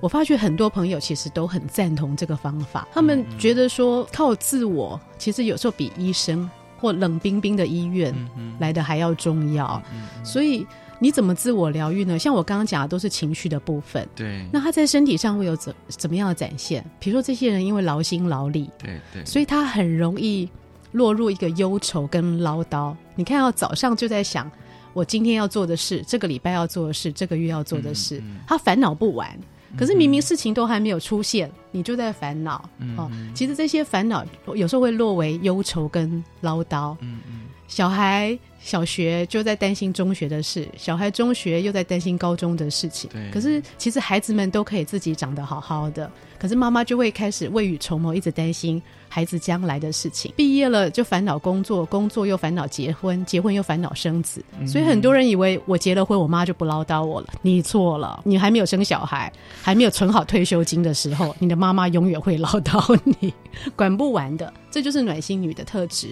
[0.00, 8.14] 我发觉很多朋友其实都很赞同这个方法，他们觉得说靠自我，其实有时候比医生或冷冰冰的医院
[8.58, 9.82] 来的还要重要。
[10.22, 10.66] 所以
[10.98, 12.18] 你怎么自我疗愈呢？
[12.18, 14.46] 像我刚刚讲的都是情绪的部分，对。
[14.52, 16.84] 那他在身体上会有怎怎么样的展现？
[17.00, 20.48] 比如说这些人因为劳心劳力，对对，所以他很容易
[20.92, 22.94] 落入一个忧愁跟唠叨。
[23.14, 24.50] 你看到早上就在想
[24.92, 29.28] 我今天要做的事，这个礼拜要做的事，这个月要做的事，他烦恼不完。
[29.76, 33.10] 可是明明事情都还没有出现，你就在烦恼哦。
[33.34, 34.24] 其实这些烦恼
[34.54, 36.96] 有时候会落为忧愁跟唠叨。
[37.00, 43.08] 嗯嗯，小孩小学就在担心中学的事，小孩中学又在担心高中的事情。
[43.12, 48.82] 对，可是其实孩子们都可以自己长得好好的，可是妈妈就会开始未雨绸缪，一直担心。
[49.08, 57.28] 孩子将来的事情，毕业了就烦恼工作，工作又烦恼结婚，结婚又烦恼生子，所以很多人以为我结了婚，我妈就不唠叨我了。
[57.40, 63.32] 你错了，你还没有生小孩，还没有存好退休金的时候，你的妈妈永远会唠叨你，
[63.76, 64.52] 管不完的。
[64.72, 66.08] 这就是暖心女的特质。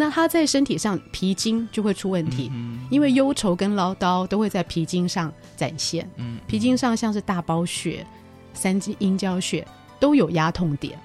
[0.00, 2.50] 那他在身体上皮筋就会出问题，
[2.88, 6.08] 因为忧愁跟唠叨都会在皮筋上展现。
[6.46, 8.06] 皮筋上像是大包穴、
[8.54, 9.62] 三阴阴交穴
[9.98, 10.98] 都有压痛点。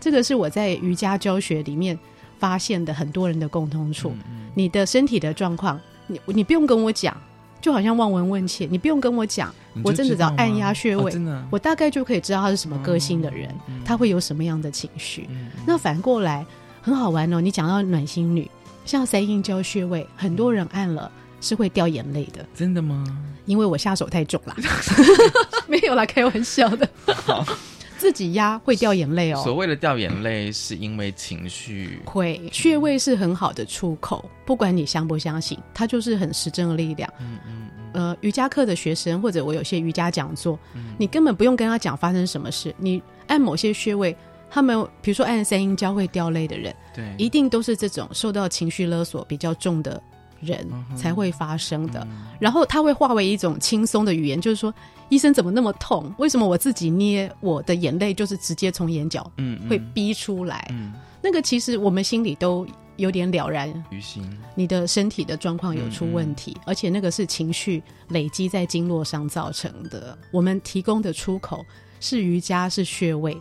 [0.00, 1.98] 这个是我在瑜伽教学里面
[2.38, 4.14] 发现的很多人的共通处。
[4.54, 7.14] 你的身体的状况，你你不用跟我讲，
[7.60, 11.12] 就好像望闻问切，你不用跟我讲，我真的只要按压穴位，
[11.50, 15.28] 我大概就可以知道他是什么个性的人，他会有什么样的情绪。
[15.66, 16.46] 那反过来
[16.88, 18.50] 很好玩哦，你讲到暖心女，
[18.86, 22.42] 像三阴交穴位，很多人按了是会掉眼泪的。
[22.54, 23.04] 真的吗？
[23.44, 24.56] 因为我下手太重了，
[25.68, 26.88] 没有啦，开玩笑的。
[27.98, 29.42] 自己压会掉眼泪哦。
[29.44, 37.12] 所谓的掉眼泪，是因为情绪会穴位是很好的出口，不管你相不相信，它就是很实证的力量。
[37.20, 37.68] 嗯嗯。
[37.92, 40.58] 呃，瑜伽课的学生或者我有些瑜伽讲座，
[40.96, 44.16] 你根本不用跟他讲发生什么事，你按某些穴位，
[44.50, 50.02] 他们比如说按三阴交会掉泪的人，对，一定都是这种受到情绪勒索比较重的
[50.40, 52.06] 人才会发生的。
[52.38, 54.72] 然后他会化为一种轻松的语言，就是说。
[55.10, 56.12] 医生怎么那么痛？
[56.18, 60.70] 为什么我自己捏我的眼泪就是直接从眼角嗯会逼出来？
[61.22, 64.22] 那个其实我们心里都有点了然于心。
[64.54, 70.18] 你的身体的状况有出问题，而且那个是情绪累积在经络上造成的。
[70.30, 71.64] 我们提供的出口
[72.00, 73.34] 是瑜伽，是穴位。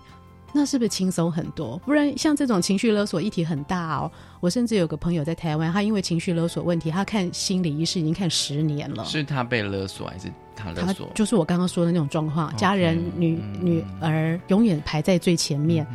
[0.54, 1.78] 那是不是轻松很多？
[1.86, 4.12] 不然像这种情绪勒索议题很大哦。
[4.39, 9.04] 我甚至有个朋友在台湾，他因为情绪勒索问题，他看心理医师已经看十年了。
[9.06, 11.10] 是他被勒索还是他勒索？
[11.14, 15.86] 就是我刚刚说的那种状况，家人女女儿永远排在最前面。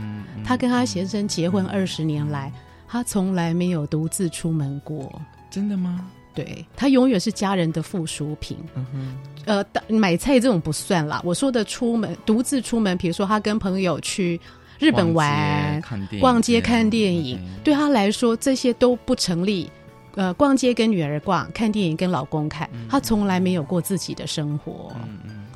[0.45, 2.53] 他跟他先生结婚二十年来，
[2.87, 5.21] 他从来没有独自出门过。
[5.51, 6.07] 真的吗？
[6.35, 8.57] 对他永远是家人的附属品。
[8.74, 9.16] 嗯哼。
[9.45, 11.20] 呃，买菜这种不算啦。
[11.24, 14.41] 我说的出门独自出门，比如说他跟朋友去
[14.78, 15.83] 日本玩、
[16.20, 19.68] 逛街、看电影，对他来说这些都不成立。
[20.14, 24.95] 呃，逛街跟女儿逛，看电影跟老公看，他从来没有过自己的生活。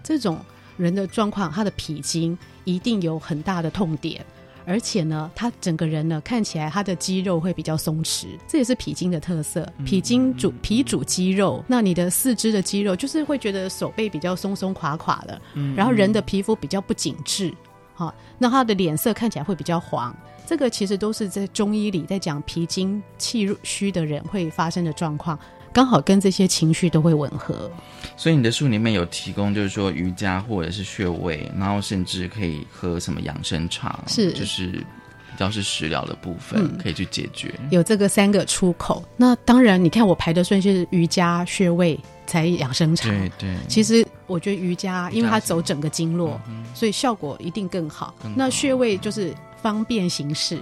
[0.03, 0.39] 这种
[0.77, 4.24] 人的状况，他的脾经一定有很大的痛点。
[4.67, 9.67] 而且呢，他整个人呢看起来他的肌肉会比较松弛，这也是脾经的特色。
[9.85, 15.41] 脾经主脾主肌肉，那你的四肢的肌肉就是会觉得手背比较松松垮垮的，
[15.77, 17.55] 然后人的皮肤比较不紧致，
[17.95, 20.14] 好，那他的脸色看起来会比较黄。
[20.45, 25.39] 这个其实都是在中医里在讲脾经气虚的人会发生的状况。
[25.73, 27.71] 刚好跟这些情绪都会吻合，
[28.17, 37.55] 所以你的书里面有提供，就是说瑜伽或者是穴位，然后甚至可以喝什么养生茶，是就是比较是食疗的部分，可以去解决。
[37.71, 43.11] 有这个三个出口，那当然你看我排的顺序是瑜伽、穴位才养生茶。
[43.11, 46.41] 对对，其实我觉得瑜伽，因为它走整个经络，
[46.75, 48.14] 所以效果一定更好。
[48.35, 50.59] 那穴位就是方便行事。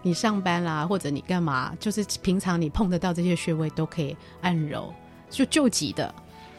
[0.00, 1.72] 你上班啦，或者你干嘛？
[1.80, 4.94] 就是平常你碰得到这些穴位都可以按揉，
[5.28, 6.14] 就救急的。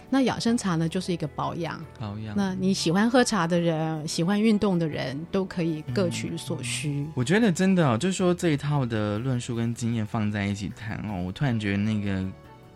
[0.10, 1.80] 那养生茶呢，就是一个保养。
[2.00, 2.36] 保养。
[2.36, 7.06] 那你喜欢喝茶的人，喜欢运动的人，都可以各取所需。
[7.14, 12.26] 我觉得真的哦，就是说这一套的论述跟经验放在一起谈哦，我突然觉得那个。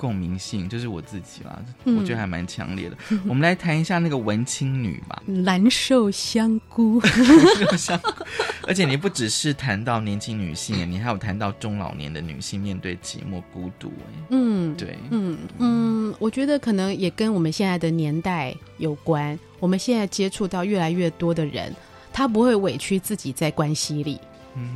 [0.04, 2.98] 共鸣性就是我自己啦，我觉得还蛮强烈的。
[3.26, 7.02] 我们来谈一下那个文青女吧，蓝瘦香菇。
[8.68, 13.94] 而且你不只是谈到年轻女性，你还有谈到中老年的女性面对寂寞孤独。
[14.30, 19.40] 嗯，对，嗯嗯，我觉得可能也跟我们现在的年代有关。
[19.62, 21.74] 我们现在接触到越来越多的人，
[22.12, 24.20] 他不会委屈自己在关系里，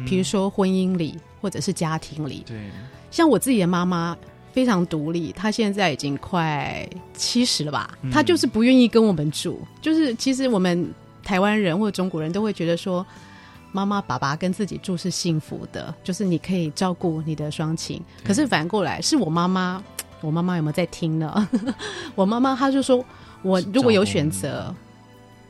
[0.06, 2.46] 比如说婚姻里或者是家庭里。
[2.48, 2.58] 对，
[3.12, 4.18] 像我自己的妈妈。
[4.54, 7.92] 非常独立，他现在已经快七十了吧？
[8.12, 9.60] 他就是不愿意跟我们住。
[9.82, 10.92] 就是其实我们
[11.24, 13.06] 台湾人或者中国人都会觉得说，
[13.72, 18.02] 妈妈爸爸跟自己住是幸福的，就是你可以照顾你的双亲。
[18.24, 19.84] 可是反过来，是我妈妈，
[20.22, 21.48] 我妈妈有没有在听呢？
[22.16, 23.06] 我妈妈她就说，
[23.44, 24.74] 我如果有选择，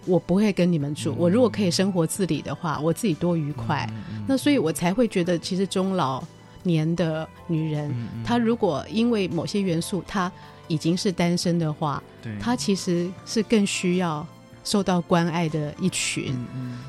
[0.05, 1.15] 我不会跟你们住。
[1.17, 3.89] 我如果可以生活自理的话，我自己多愉快。
[4.27, 6.21] 那所以我才会觉得，其实终老。
[6.67, 7.95] 年的女人，
[8.25, 10.29] 她如果因为某些元素，她
[10.67, 12.03] 已经是单身的话，
[12.39, 14.27] 她其实是更需要
[14.65, 16.35] 受到关爱的一群。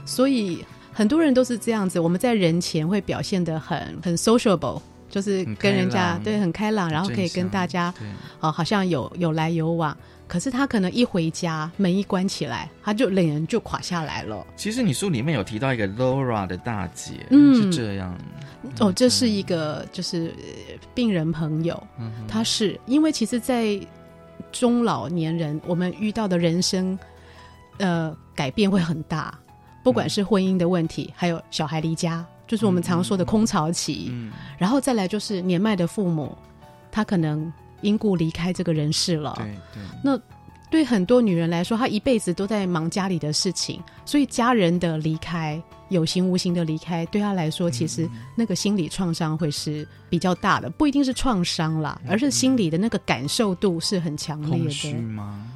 [0.04, 7.94] 所以很多人都是这样子，我们在人前会表现的很很 sociable，就是跟人家对很开朗，然后可以跟大家
[8.40, 9.96] 哦，好像有有来有往。
[10.28, 14.46] 可是他可能一回家，门一关起来，他就脸人就垮下来了。
[14.54, 17.54] 其实你书里面有提到一个 Laura 的大姐，嗯。
[17.54, 18.14] 是这样。
[18.78, 20.34] 哦，这是一个就是
[20.94, 23.80] 病人朋友，嗯他是因为其实，在
[24.52, 26.98] 中老年人，我们遇到的人生
[27.78, 29.32] 呃改变会很大，
[29.82, 34.30] 不管是婚姻的问题，还有小孩离家，就是我们常说的空巢期，嗯。
[34.58, 36.36] 然后再来就是年迈的父母，
[36.92, 37.50] 他可能。
[37.80, 39.34] 因故离开这个人世了。
[39.36, 39.82] 对对。
[40.02, 40.20] 那
[40.70, 45.58] 对很多女人来说，她一辈子都在忙家里的事情，所以家人的离开，
[45.88, 48.06] 有形无形的离开，对她来说，其实
[48.36, 54.58] 那个心理创伤会是比较大的，不一定是创伤啦，而是心理的那个感受度是很强烈的。
[54.58, 55.46] 空虚吗？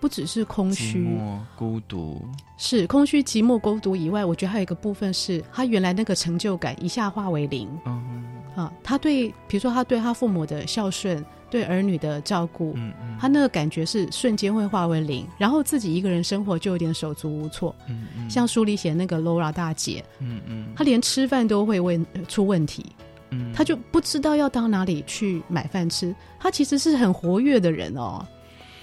[0.00, 1.06] 不只是空虚、
[1.54, 2.22] 孤独，
[2.56, 7.68] 是空虚、寂寞、孤独以外，我觉得还有一个部分是，他原来那个成就感一下化为零。
[7.84, 8.24] 嗯。
[8.54, 11.22] 啊，他对，比如说他对他父母的孝顺。
[11.56, 17.74] 对儿女的照顾，嗯他那个感觉是瞬间会化为零，然后自己一个人生活就有点手足无措。
[17.88, 22.84] 嗯嗯，像书里写那个 Laura 大姐，嗯嗯，她连吃饭都会问出问题，
[23.30, 26.14] 嗯，她就不知道要到哪里去买饭吃。
[26.38, 28.22] 她其实是很活跃的人哦。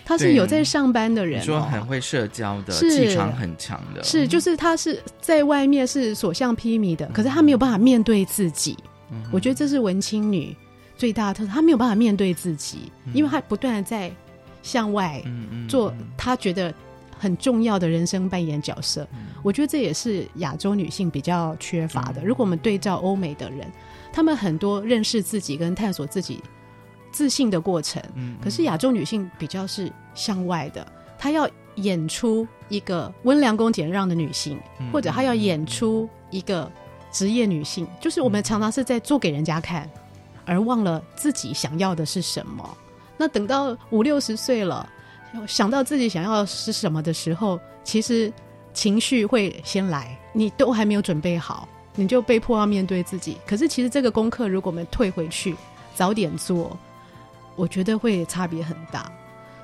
[0.06, 8.76] 他是有在上班的人，说很会社交的，气场很强的，是就是他是在外面是所向披靡的，可是他没有办法面对自己。
[9.32, 10.54] 我觉得这是文青女
[10.98, 14.12] 最大的特色，她没有办法面对自己，因为她不断的在
[14.62, 15.24] 向外
[15.68, 16.74] 做她觉得
[17.18, 19.08] 很重要的人生扮演角色。
[19.42, 22.24] 我觉得这也是亚洲女性比较缺乏的。
[22.24, 23.72] 如果我们对照欧美的人，
[24.12, 26.42] 他们很多认识自己跟探索自己。
[27.12, 28.02] 自信的过程，
[28.42, 34.60] 可是亚洲女性比较是向外的，她要演出一个温良恭俭让的女性，
[34.92, 36.72] 或者她要演出一个
[37.12, 39.88] 职业女性，就是我们常常是在做给人家看，
[40.46, 42.78] 而忘了自己想要的是什么。
[43.18, 44.90] 那等到五六十岁了，
[45.48, 48.32] 想到自己想要是什么的时候，其实
[48.74, 53.38] 情绪会先来，你都还没有准备好，你就被迫要面对自己。
[53.46, 55.56] 可是其实这个功课，如果我们退回去，
[55.96, 56.78] 早点做。
[57.56, 59.12] 我觉得会差别很大，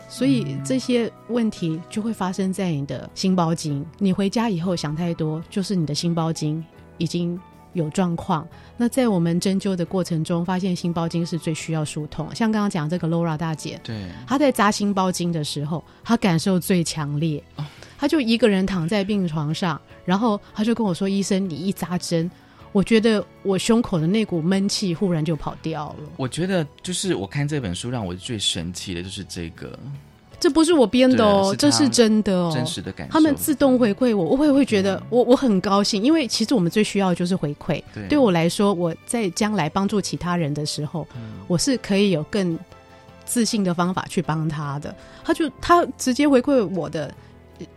[0.08, 3.84] 所以这些问题就会发生在你的心包经。
[3.98, 6.64] 你回家以后想太多，就是你的心包经
[7.00, 7.40] 已经
[7.74, 8.48] 有状况。
[8.78, 12.34] 那在我们针灸的过程中，发现心包经是最需要疏通。
[12.34, 17.44] 像刚刚讲这个 Laura 大姐，对，她在扎心包经的时候，她感受最强烈。
[17.98, 22.30] 她就一个人躺在病床上，然后她就跟我说：“医生，你一扎针。”
[22.72, 26.10] 我觉得我胸口的那股闷气忽然就跑掉了。
[26.18, 29.78] 我觉得就是我看这本书让我最神奇的就是这个，
[30.40, 33.12] 这不是我编的哦，这是真的哦，真实的感受。
[33.14, 37.84] 他们自动回馈我，我会会觉得我我很高兴，因为其实我们最需要的就是回馈。
[38.08, 41.06] 对我来说，我在将来帮助其他人的时候，
[41.48, 42.58] 我是可以有更
[43.26, 44.96] 自信的方法去帮他的。
[45.24, 47.14] 他就他直接回馈我的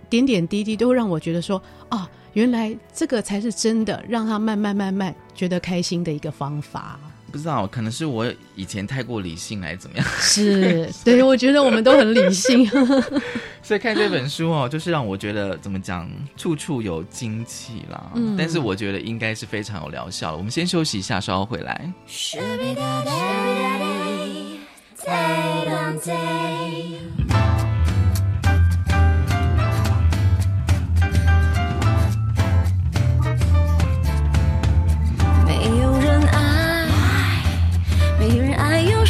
[0.08, 2.08] 点点滴滴，都会让我觉得说啊。
[2.34, 6.98] 原来这个才是真的，让他慢慢慢慢觉得开心的一个方法。
[7.32, 10.06] 不知道，可能是我以前太过理性，还是怎么样？
[10.20, 12.68] 是，对，我觉得我们都很理性。
[13.62, 18.12] 所以看这本书哦，就是让我觉得怎么讲，处处有惊奇啦。
[18.14, 20.36] 嗯，但是我觉得应该是非常有疗效。
[20.36, 21.90] 我们先休息一下，稍后回来。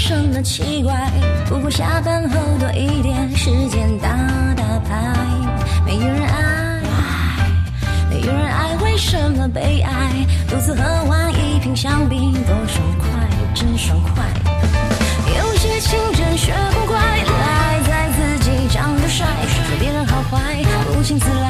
[0.05, 1.09] 什么奇怪？
[1.47, 4.09] 不过下班后多一点时间打
[4.57, 5.15] 打牌。
[5.87, 6.83] 没有人爱，
[8.11, 10.27] 没有人爱，为什么被爱？
[10.49, 13.07] 独自喝完一瓶香槟，多爽快，
[13.55, 14.25] 真爽快。
[15.39, 21.49] 有些情真学不乖，赖在自己长得帅，说别人好坏，不请自来，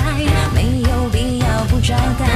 [0.55, 2.32] 没有必要不招待。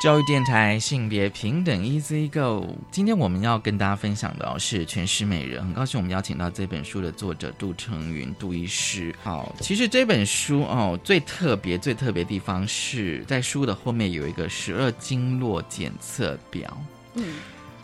[0.00, 9.12] 教育电台性别平等 Easy Go，今天我们要跟大家分享的是《全诗美人》，很高兴我们邀请到这本书的作者杜成云杜医师。
[9.20, 16.80] 好，其实这本书哦，最特别、最特别地方是在书的后面有一个十二经络检测表。
[17.14, 17.34] 嗯，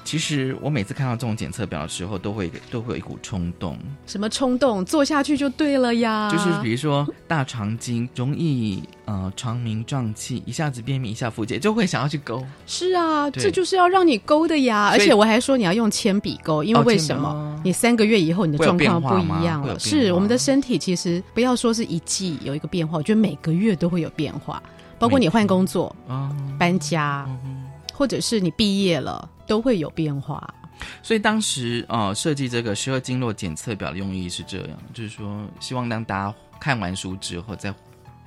[0.05, 3.79] 其实我每次看到这种检测表的时候，都会都会有一股冲动。
[4.07, 4.85] 什么冲动？
[4.85, 6.31] 做下去就对了呀。
[6.31, 12.45] 就是比如说大肠经容易呃肠鸣胀气，一下子便秘，一下腹泻，就会想要去勾。
[12.67, 14.91] 是啊，这就是要让你勾的呀。
[14.93, 17.61] 而且我还说你要用铅笔勾，因为为什么？
[17.65, 19.79] 你三个月以后你的状况不一样了。
[19.79, 24.63] 是我们的身体其实不要说是一季有一个变化，我觉得每个月都会有变化，
[24.99, 25.97] 包括你换工作、
[26.59, 27.27] 搬家，
[27.95, 29.31] 或者是你毕业了。
[29.47, 30.53] 都会有变化，
[31.03, 37.73] 所以当时呃设计这个十二经络检测表的用意是这样，就是说希望当大家看完书之后再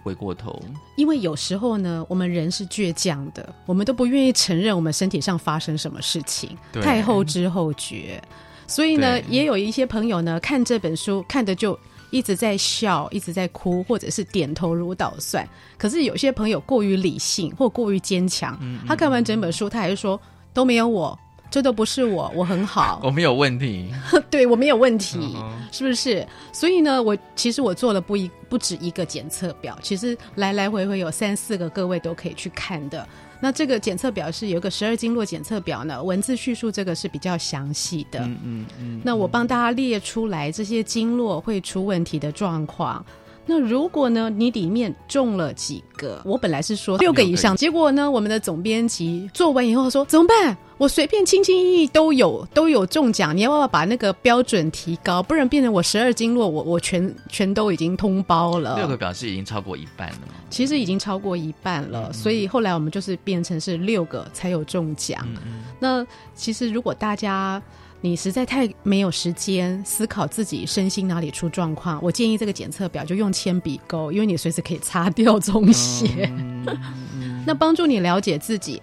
[0.03, 0.61] 回过头，
[0.95, 8.21] 因为有时候呢，我们人是倔强的，我们都不愿意承认我们身体上发生什么事情，太后知后觉，
[8.67, 11.77] 所以呢，也有一些朋友呢看这本书看的就
[12.11, 15.45] 一直在笑，一直在哭，或者是点头如捣蒜。
[15.77, 18.57] 可是有些朋友过于理性或过于坚强，
[18.87, 20.17] 他看完整本书，他还是说。
[20.57, 21.15] 都没有我，
[21.51, 23.93] 这都不是我，我很好， 我没有问题，
[24.27, 25.37] 对我没有问题，
[25.71, 26.25] 是不是？
[26.51, 33.07] 所以呢，我其实我做了不一不止一个检测表，其实来来回回有三四个，各位都可以去看的。
[33.39, 38.19] 那这个检测表是有个十二经络检测表呢，文字叙述这个是比较详细的。
[38.21, 39.01] 嗯嗯嗯。
[39.05, 43.05] 那我帮大家列出来这些经络会出问题的状况。
[43.47, 46.21] 那如果呢，你里面中了几个？
[46.25, 50.55] 我本来是说六个以上，结果呢，我们的总编辑做完以后说怎么办？
[50.77, 55.23] 我随便轻轻易易都有都有中奖，你要不要把那个标准提高？
[55.23, 58.75] 不然变成我十二经络，我我全全都已经通包了。
[58.75, 60.33] 六个表示已经超过一半了吗？
[60.49, 65.25] 其实已经超过一半了，所以后来我们就是变成是六个才有中奖。
[65.79, 67.61] 那其实如果大家。
[67.99, 76.31] 你实在太没有时间思考自己身心哪里出状况，我建议这个检测表就用铅笔勾，因为你随时可以擦掉 中写。
[77.45, 78.81] 那帮助你了解自己，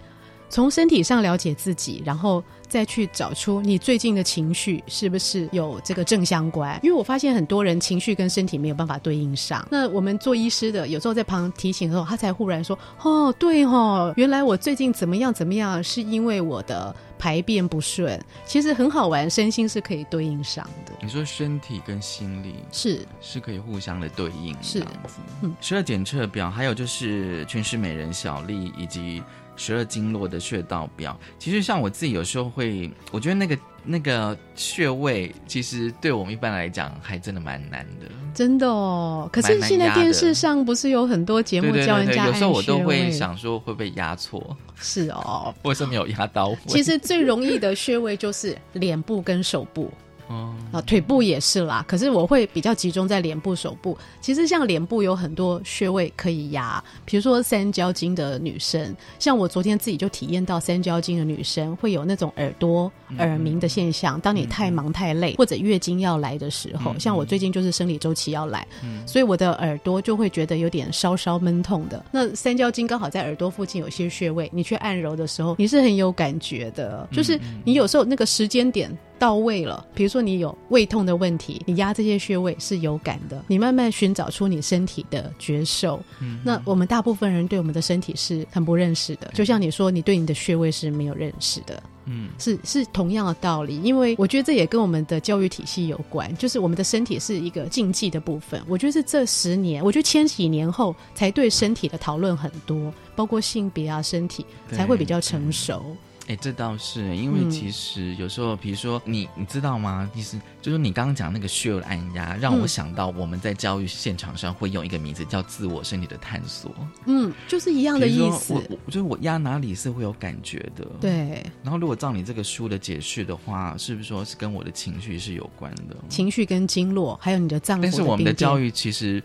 [0.49, 2.43] 从身体上了解自己，然后。
[2.67, 6.77] 再去找出你最近的情绪是不是有这个正相关？
[6.83, 9.65] 因为我发现很多人情绪跟身体没有办法对应上。
[9.69, 20.91] 那我们做医师的有时候在旁提醒的时候，他才忽然说：“哦，对哦，原来我最近怎么样怎么样，是因为我的排便不顺。”其实很好玩，身心是可以对应上的。
[21.01, 25.19] 你说身体跟心理是是可以互相的对应，是这样子。
[25.43, 29.23] 嗯，十二检测表，还有就是全是美人小丽以及。
[29.55, 38.07] 十二经络的穴道表，其实像我自己有时候会，我觉得那个那个穴位，其实对我们一般来讲还真的蛮难的。
[38.33, 44.55] 真的哦，可是现在电视上不是有很多节目教人家有时候我都会想说会不会压错？
[44.75, 46.53] 是哦，为什么没有压到？
[46.67, 49.91] 其实最容易的穴位就是脸部跟手部。
[50.27, 53.97] 哦，啊，腿部也是啦，可是我会比较集中在脸部、手部。
[54.21, 64.19] 其实像脸部有很多穴位可以压，比如说三焦经的女生，像我昨天自己就体验到三焦经的女生会有那种耳朵耳鸣的现象。
[64.19, 68.67] 当你太忙太累，或者月经要来的时候，像我最近就是生理周期要来，
[69.05, 72.03] 所以我的耳朵就会觉得有点稍稍闷痛的。
[72.11, 78.89] 那三焦经刚好在耳朵附近有些穴位，你去按揉的时候，你是很有感觉的，就是你有时候那个时间点。
[79.25, 83.43] 到位了，比如说你有胃痛的问题，你压这些穴位是有感的。
[83.47, 85.99] 你慢慢寻找出你身体的觉受。
[86.21, 91.81] 嗯，那我们大部分人对我们的身体是很不认识的，就像你说，你对你的穴位是没有认识的。
[92.05, 98.61] 嗯，是是同样的道理，因为我觉得这也跟我们的教育体系有关，就是我们的身体是一个禁忌的部分。
[98.67, 105.83] 我觉得是这十年，我觉得千禧年后才对身体的讨论很多，包括性别啊，身体才会比较成熟。
[106.27, 110.09] 哎，这倒是，因为其实有时候，比如说你，你知道吗？
[110.13, 116.71] 其实就是你刚刚讲那个穴位按压，让我想到我们在教育现场上会用一个名字叫自我身体的探索。
[117.05, 118.53] 嗯，就是一样的意思。
[118.53, 120.83] 我我觉得我压哪里是会有感觉的。
[120.99, 121.45] 对。
[121.61, 125.95] 然后如果照你这个书的解释的话，是不是说是跟我的情绪是有关的？
[126.09, 127.83] 情绪跟经络，还有你的脏腑。
[127.83, 129.21] 但是我们的教育其实。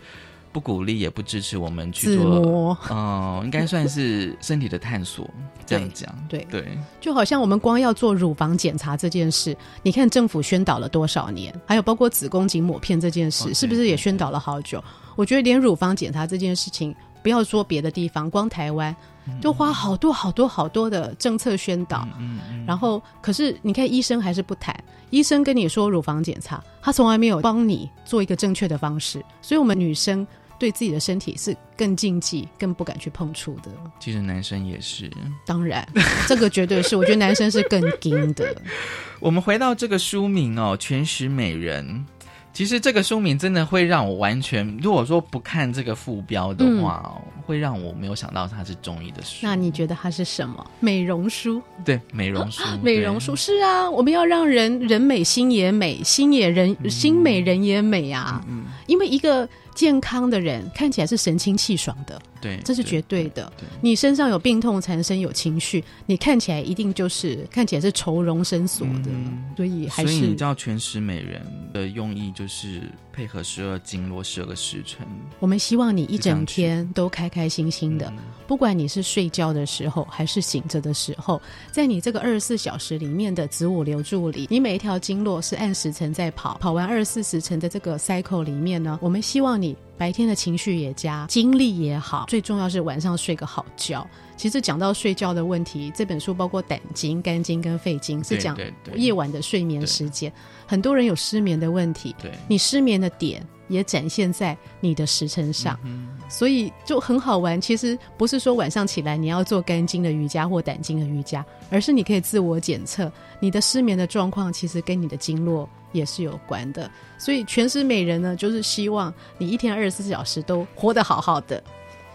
[0.51, 5.29] 不鼓励也不支持我们去做，嗯，应该算是身体的探索，
[5.65, 6.45] 这样讲，对。
[6.51, 14.83] 对，就好像我们光要做乳房检查这件事，你看政府宣导了多少年，还有包括子宫颈抹片这件事，是不是也宣导了好久？
[15.15, 16.93] 我觉得连乳房检查这件事情，
[17.23, 18.93] 不要说别的地方，光台湾
[19.39, 24.75] 都花好多好多好多的政策宣导，嗯嗯，然后可是你看医生还是不谈，
[25.11, 30.27] 医生跟你说乳房检查，他从来没有帮你做一个正确的方式，所以我们女生。
[30.61, 33.71] 对自己的身体是更禁忌、更不敢去碰触的。
[33.99, 35.09] 其实男生也是，
[35.43, 35.83] 当然，
[36.27, 36.95] 这个绝对是。
[36.95, 38.55] 我觉得男生是更惊的。
[39.19, 42.05] 我们回到这个书名哦，《全食美人》，
[42.53, 47.11] 其实这个书名真的会让我完全，如果说不看这个副标的话，
[47.43, 49.39] 会让我没有想到它是中医的书。
[49.41, 50.63] 那你觉得它是什么？
[50.79, 51.59] 美容书？
[51.83, 52.61] 对，美容书。
[52.83, 58.45] 美容书是啊，我们要让人人美心也美，心也人心美人也美啊。
[58.47, 59.49] 嗯，因为一个。
[59.81, 63.51] 健康的人看起来是神清气爽的，对，这是绝对的。
[63.79, 69.09] 你身上有病痛缠身，有情绪，你看起来一定就是看起来是愁容深锁的。
[69.55, 72.81] 所以还是，所以你叫全食美人的用意就是
[73.13, 75.07] 配合十二经络、十二个时辰。
[75.39, 78.11] 我们希望你一整天都开开心心的，
[78.47, 89.61] 不管你是睡觉的时候还是醒着的时候，在你这个二十四小时里面的子午流注里，你每一条经络是按时辰在跑，跑完二十四时辰的这个 cycle 里面呢，我们希望。
[89.61, 94.03] 你白天的情绪也佳，精力也好，最重要是晚上睡个好觉。
[94.35, 98.57] 其实讲到睡觉的问题，这本书包括胆经、肝经跟肺经，是讲
[98.95, 100.33] 夜晚的睡眠时间。
[100.65, 102.15] 很多人有失眠的问题，
[102.47, 105.79] 你失眠的点也展现在你的时辰上，
[106.27, 107.61] 所以就很好玩。
[107.61, 115.69] 其实不是说晚上起来你要做肝经的瑜伽或胆经的瑜伽，而是你可以自我检测你的失眠的状况，其实跟你的经络。
[115.91, 121.63] 也是有关的，所以全食美人呢，就是希望你一天二十四小时都活得好好的，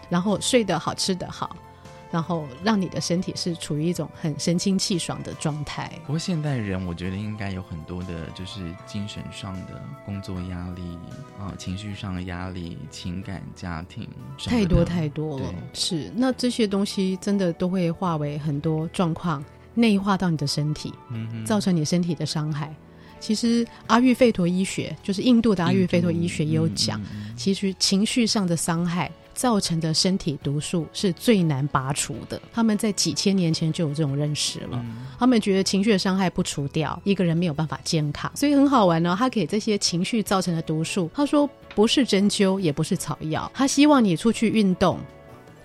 [0.09, 1.55] 然后睡得好，吃得好，
[2.11, 5.91] 然后让你的身体是处于一种很神清气爽的状态。
[6.05, 10.97] 不过现代人，我觉得应该有很多的，就是精神上的工作压力
[11.37, 14.07] 啊，情绪上的压力，情感、家庭
[14.45, 15.53] 太多太多了。
[15.73, 22.73] 是，那这些东西真的都会化为很多状况，内化到你的身体，嗯，造成你身体的伤害。
[23.27, 27.01] 其实阿育吠陀医学就是印度的阿育吠陀医学也有讲，
[27.35, 32.41] 其实情绪上的伤害造成的身体毒素是最难拔除的。
[32.53, 34.81] 他们在几千年前就有这种认识了，
[35.19, 38.31] 他们觉得情绪的伤害不除掉，一个人没有办法健康。
[38.33, 44.97] 所以很好玩呢，他给这些情绪造成的毒素，他说不是针灸，也不是草药，他希望你出去运动。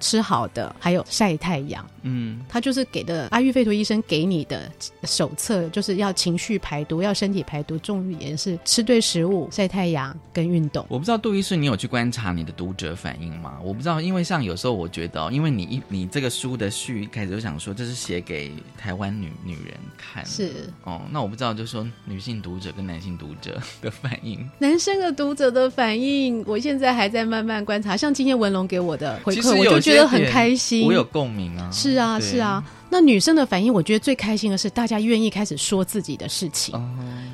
[0.03, 1.87] 吃好的，还有晒太阳。
[2.03, 4.69] 嗯，他就是给的阿育吠陀医生给你的
[5.05, 10.85] 手册，就是要情绪排毒，要身体排毒，重点是吃对食物、晒太阳跟运动。
[10.89, 13.59] 我不知道杜医师，你有去观察你的读者反应吗？
[13.63, 20.51] 我不知道，因为像有时候我觉得，因为你一你这个书的序一开始就想说这是写给台湾女女人看，是
[20.83, 27.97] 哦，那我不知道，就是说女性读者跟男性读者的反应，男生的读者的反应，我现在还在慢慢观察。
[27.97, 31.71] 像今天文龙给我的回馈，我就觉觉得很开心，我有共鸣啊！
[31.71, 32.63] 是啊，是啊。
[32.89, 36.75] 那女生的反应，我觉得最开心的是大家愿意开始说自己的事情，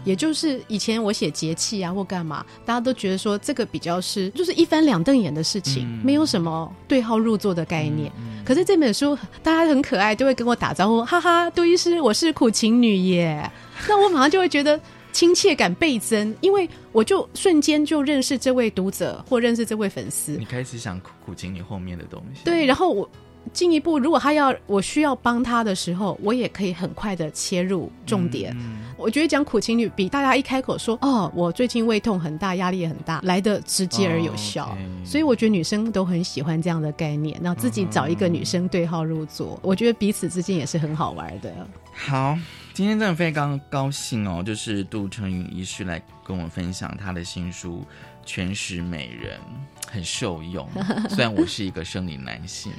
[0.05, 8.13] 也就是以前我写节气啊或干嘛，大家都觉得说这个比较是就是一翻两瞪眼的事情，没有什么对号入座的概念。
[8.45, 13.51] 可是这本书大家很可爱，都会跟我打招呼，哈哈，杜医师，我是苦情女耶。
[13.89, 14.81] 那我马上就会觉得。
[15.19, 20.37] 亲切感倍增，因为我就瞬间就认识这位读者或认识这位粉丝。
[20.37, 22.45] 你开始想苦苦情你后面的东西。
[22.45, 23.11] 对，然后我
[23.53, 28.57] 进一步，如果他要我需要帮他的时候，我也可以很快的切入重点。
[28.97, 34.79] 我觉得讲苦情女比大家一开口说哦，我最近胃痛很大，压力也很大，来的直接而有效。
[35.05, 41.53] 所以我觉得女生都很喜欢这样的概念，然后自己找一个女生对号入座，我觉得彼此之间也是很好玩的。
[41.93, 42.39] 好。
[42.79, 47.85] 今天真的非常高兴哦，就是杜成云医师来跟我们分享他的新书
[48.25, 49.37] 《全食美人》，
[49.91, 50.65] 很受用。
[51.11, 52.73] 虽然我是一个生理男性，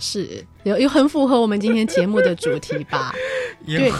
[0.00, 3.14] 是有有很符合我们今天节目的主题吧？
[3.64, 3.92] 对，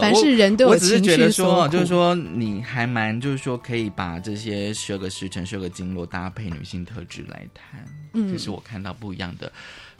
[0.00, 7.84] 凡是人都有情绪说，就是说你还蛮，就是说可以把这些十二个时辰、十二个经络搭配女性特质来谈。
[8.14, 9.52] 嗯，这是我看到不一样的。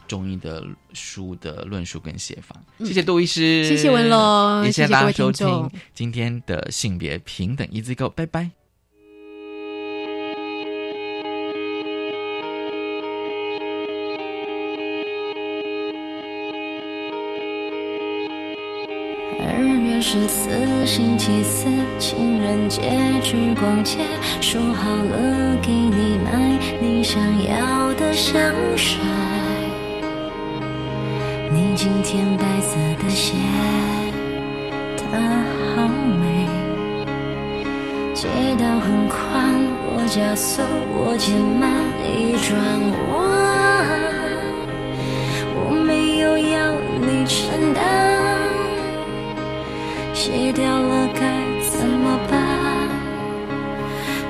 [0.06, 8.50] 中医的书的论述跟写法，谢谢杜医师，谢谢文龙，也谢谢大家收听今天的性别平等一字购，拜拜。
[19.46, 20.50] 二月十四
[20.86, 21.66] 星期四，
[21.98, 22.80] 情人节
[23.22, 23.98] 去逛街，
[24.40, 28.98] 说好了给你买你想要的香水。
[31.76, 33.34] 今天白色的鞋，
[34.96, 35.18] 它
[35.74, 35.88] 好
[36.20, 36.46] 美。
[38.14, 39.52] 街道很宽，
[39.90, 40.62] 我加速，
[40.94, 41.68] 我减慢，
[42.06, 42.54] 一转
[43.10, 43.12] 弯。
[45.56, 47.82] 我没有要你承担，
[50.14, 51.20] 卸掉了该
[51.68, 52.38] 怎么办？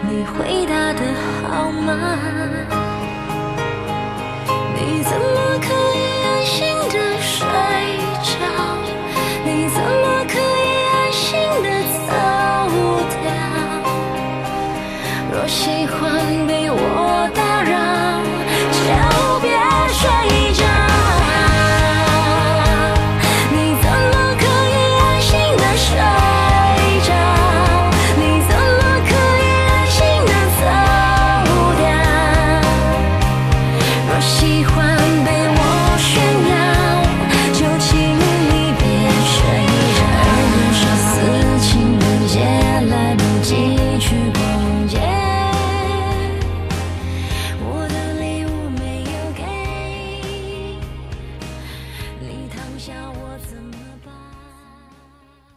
[0.08, 1.00] 你回答的
[1.42, 2.18] 好慢，
[4.74, 6.44] 你怎么可以安？
[6.44, 6.66] 心
[15.44, 16.43] 我喜欢。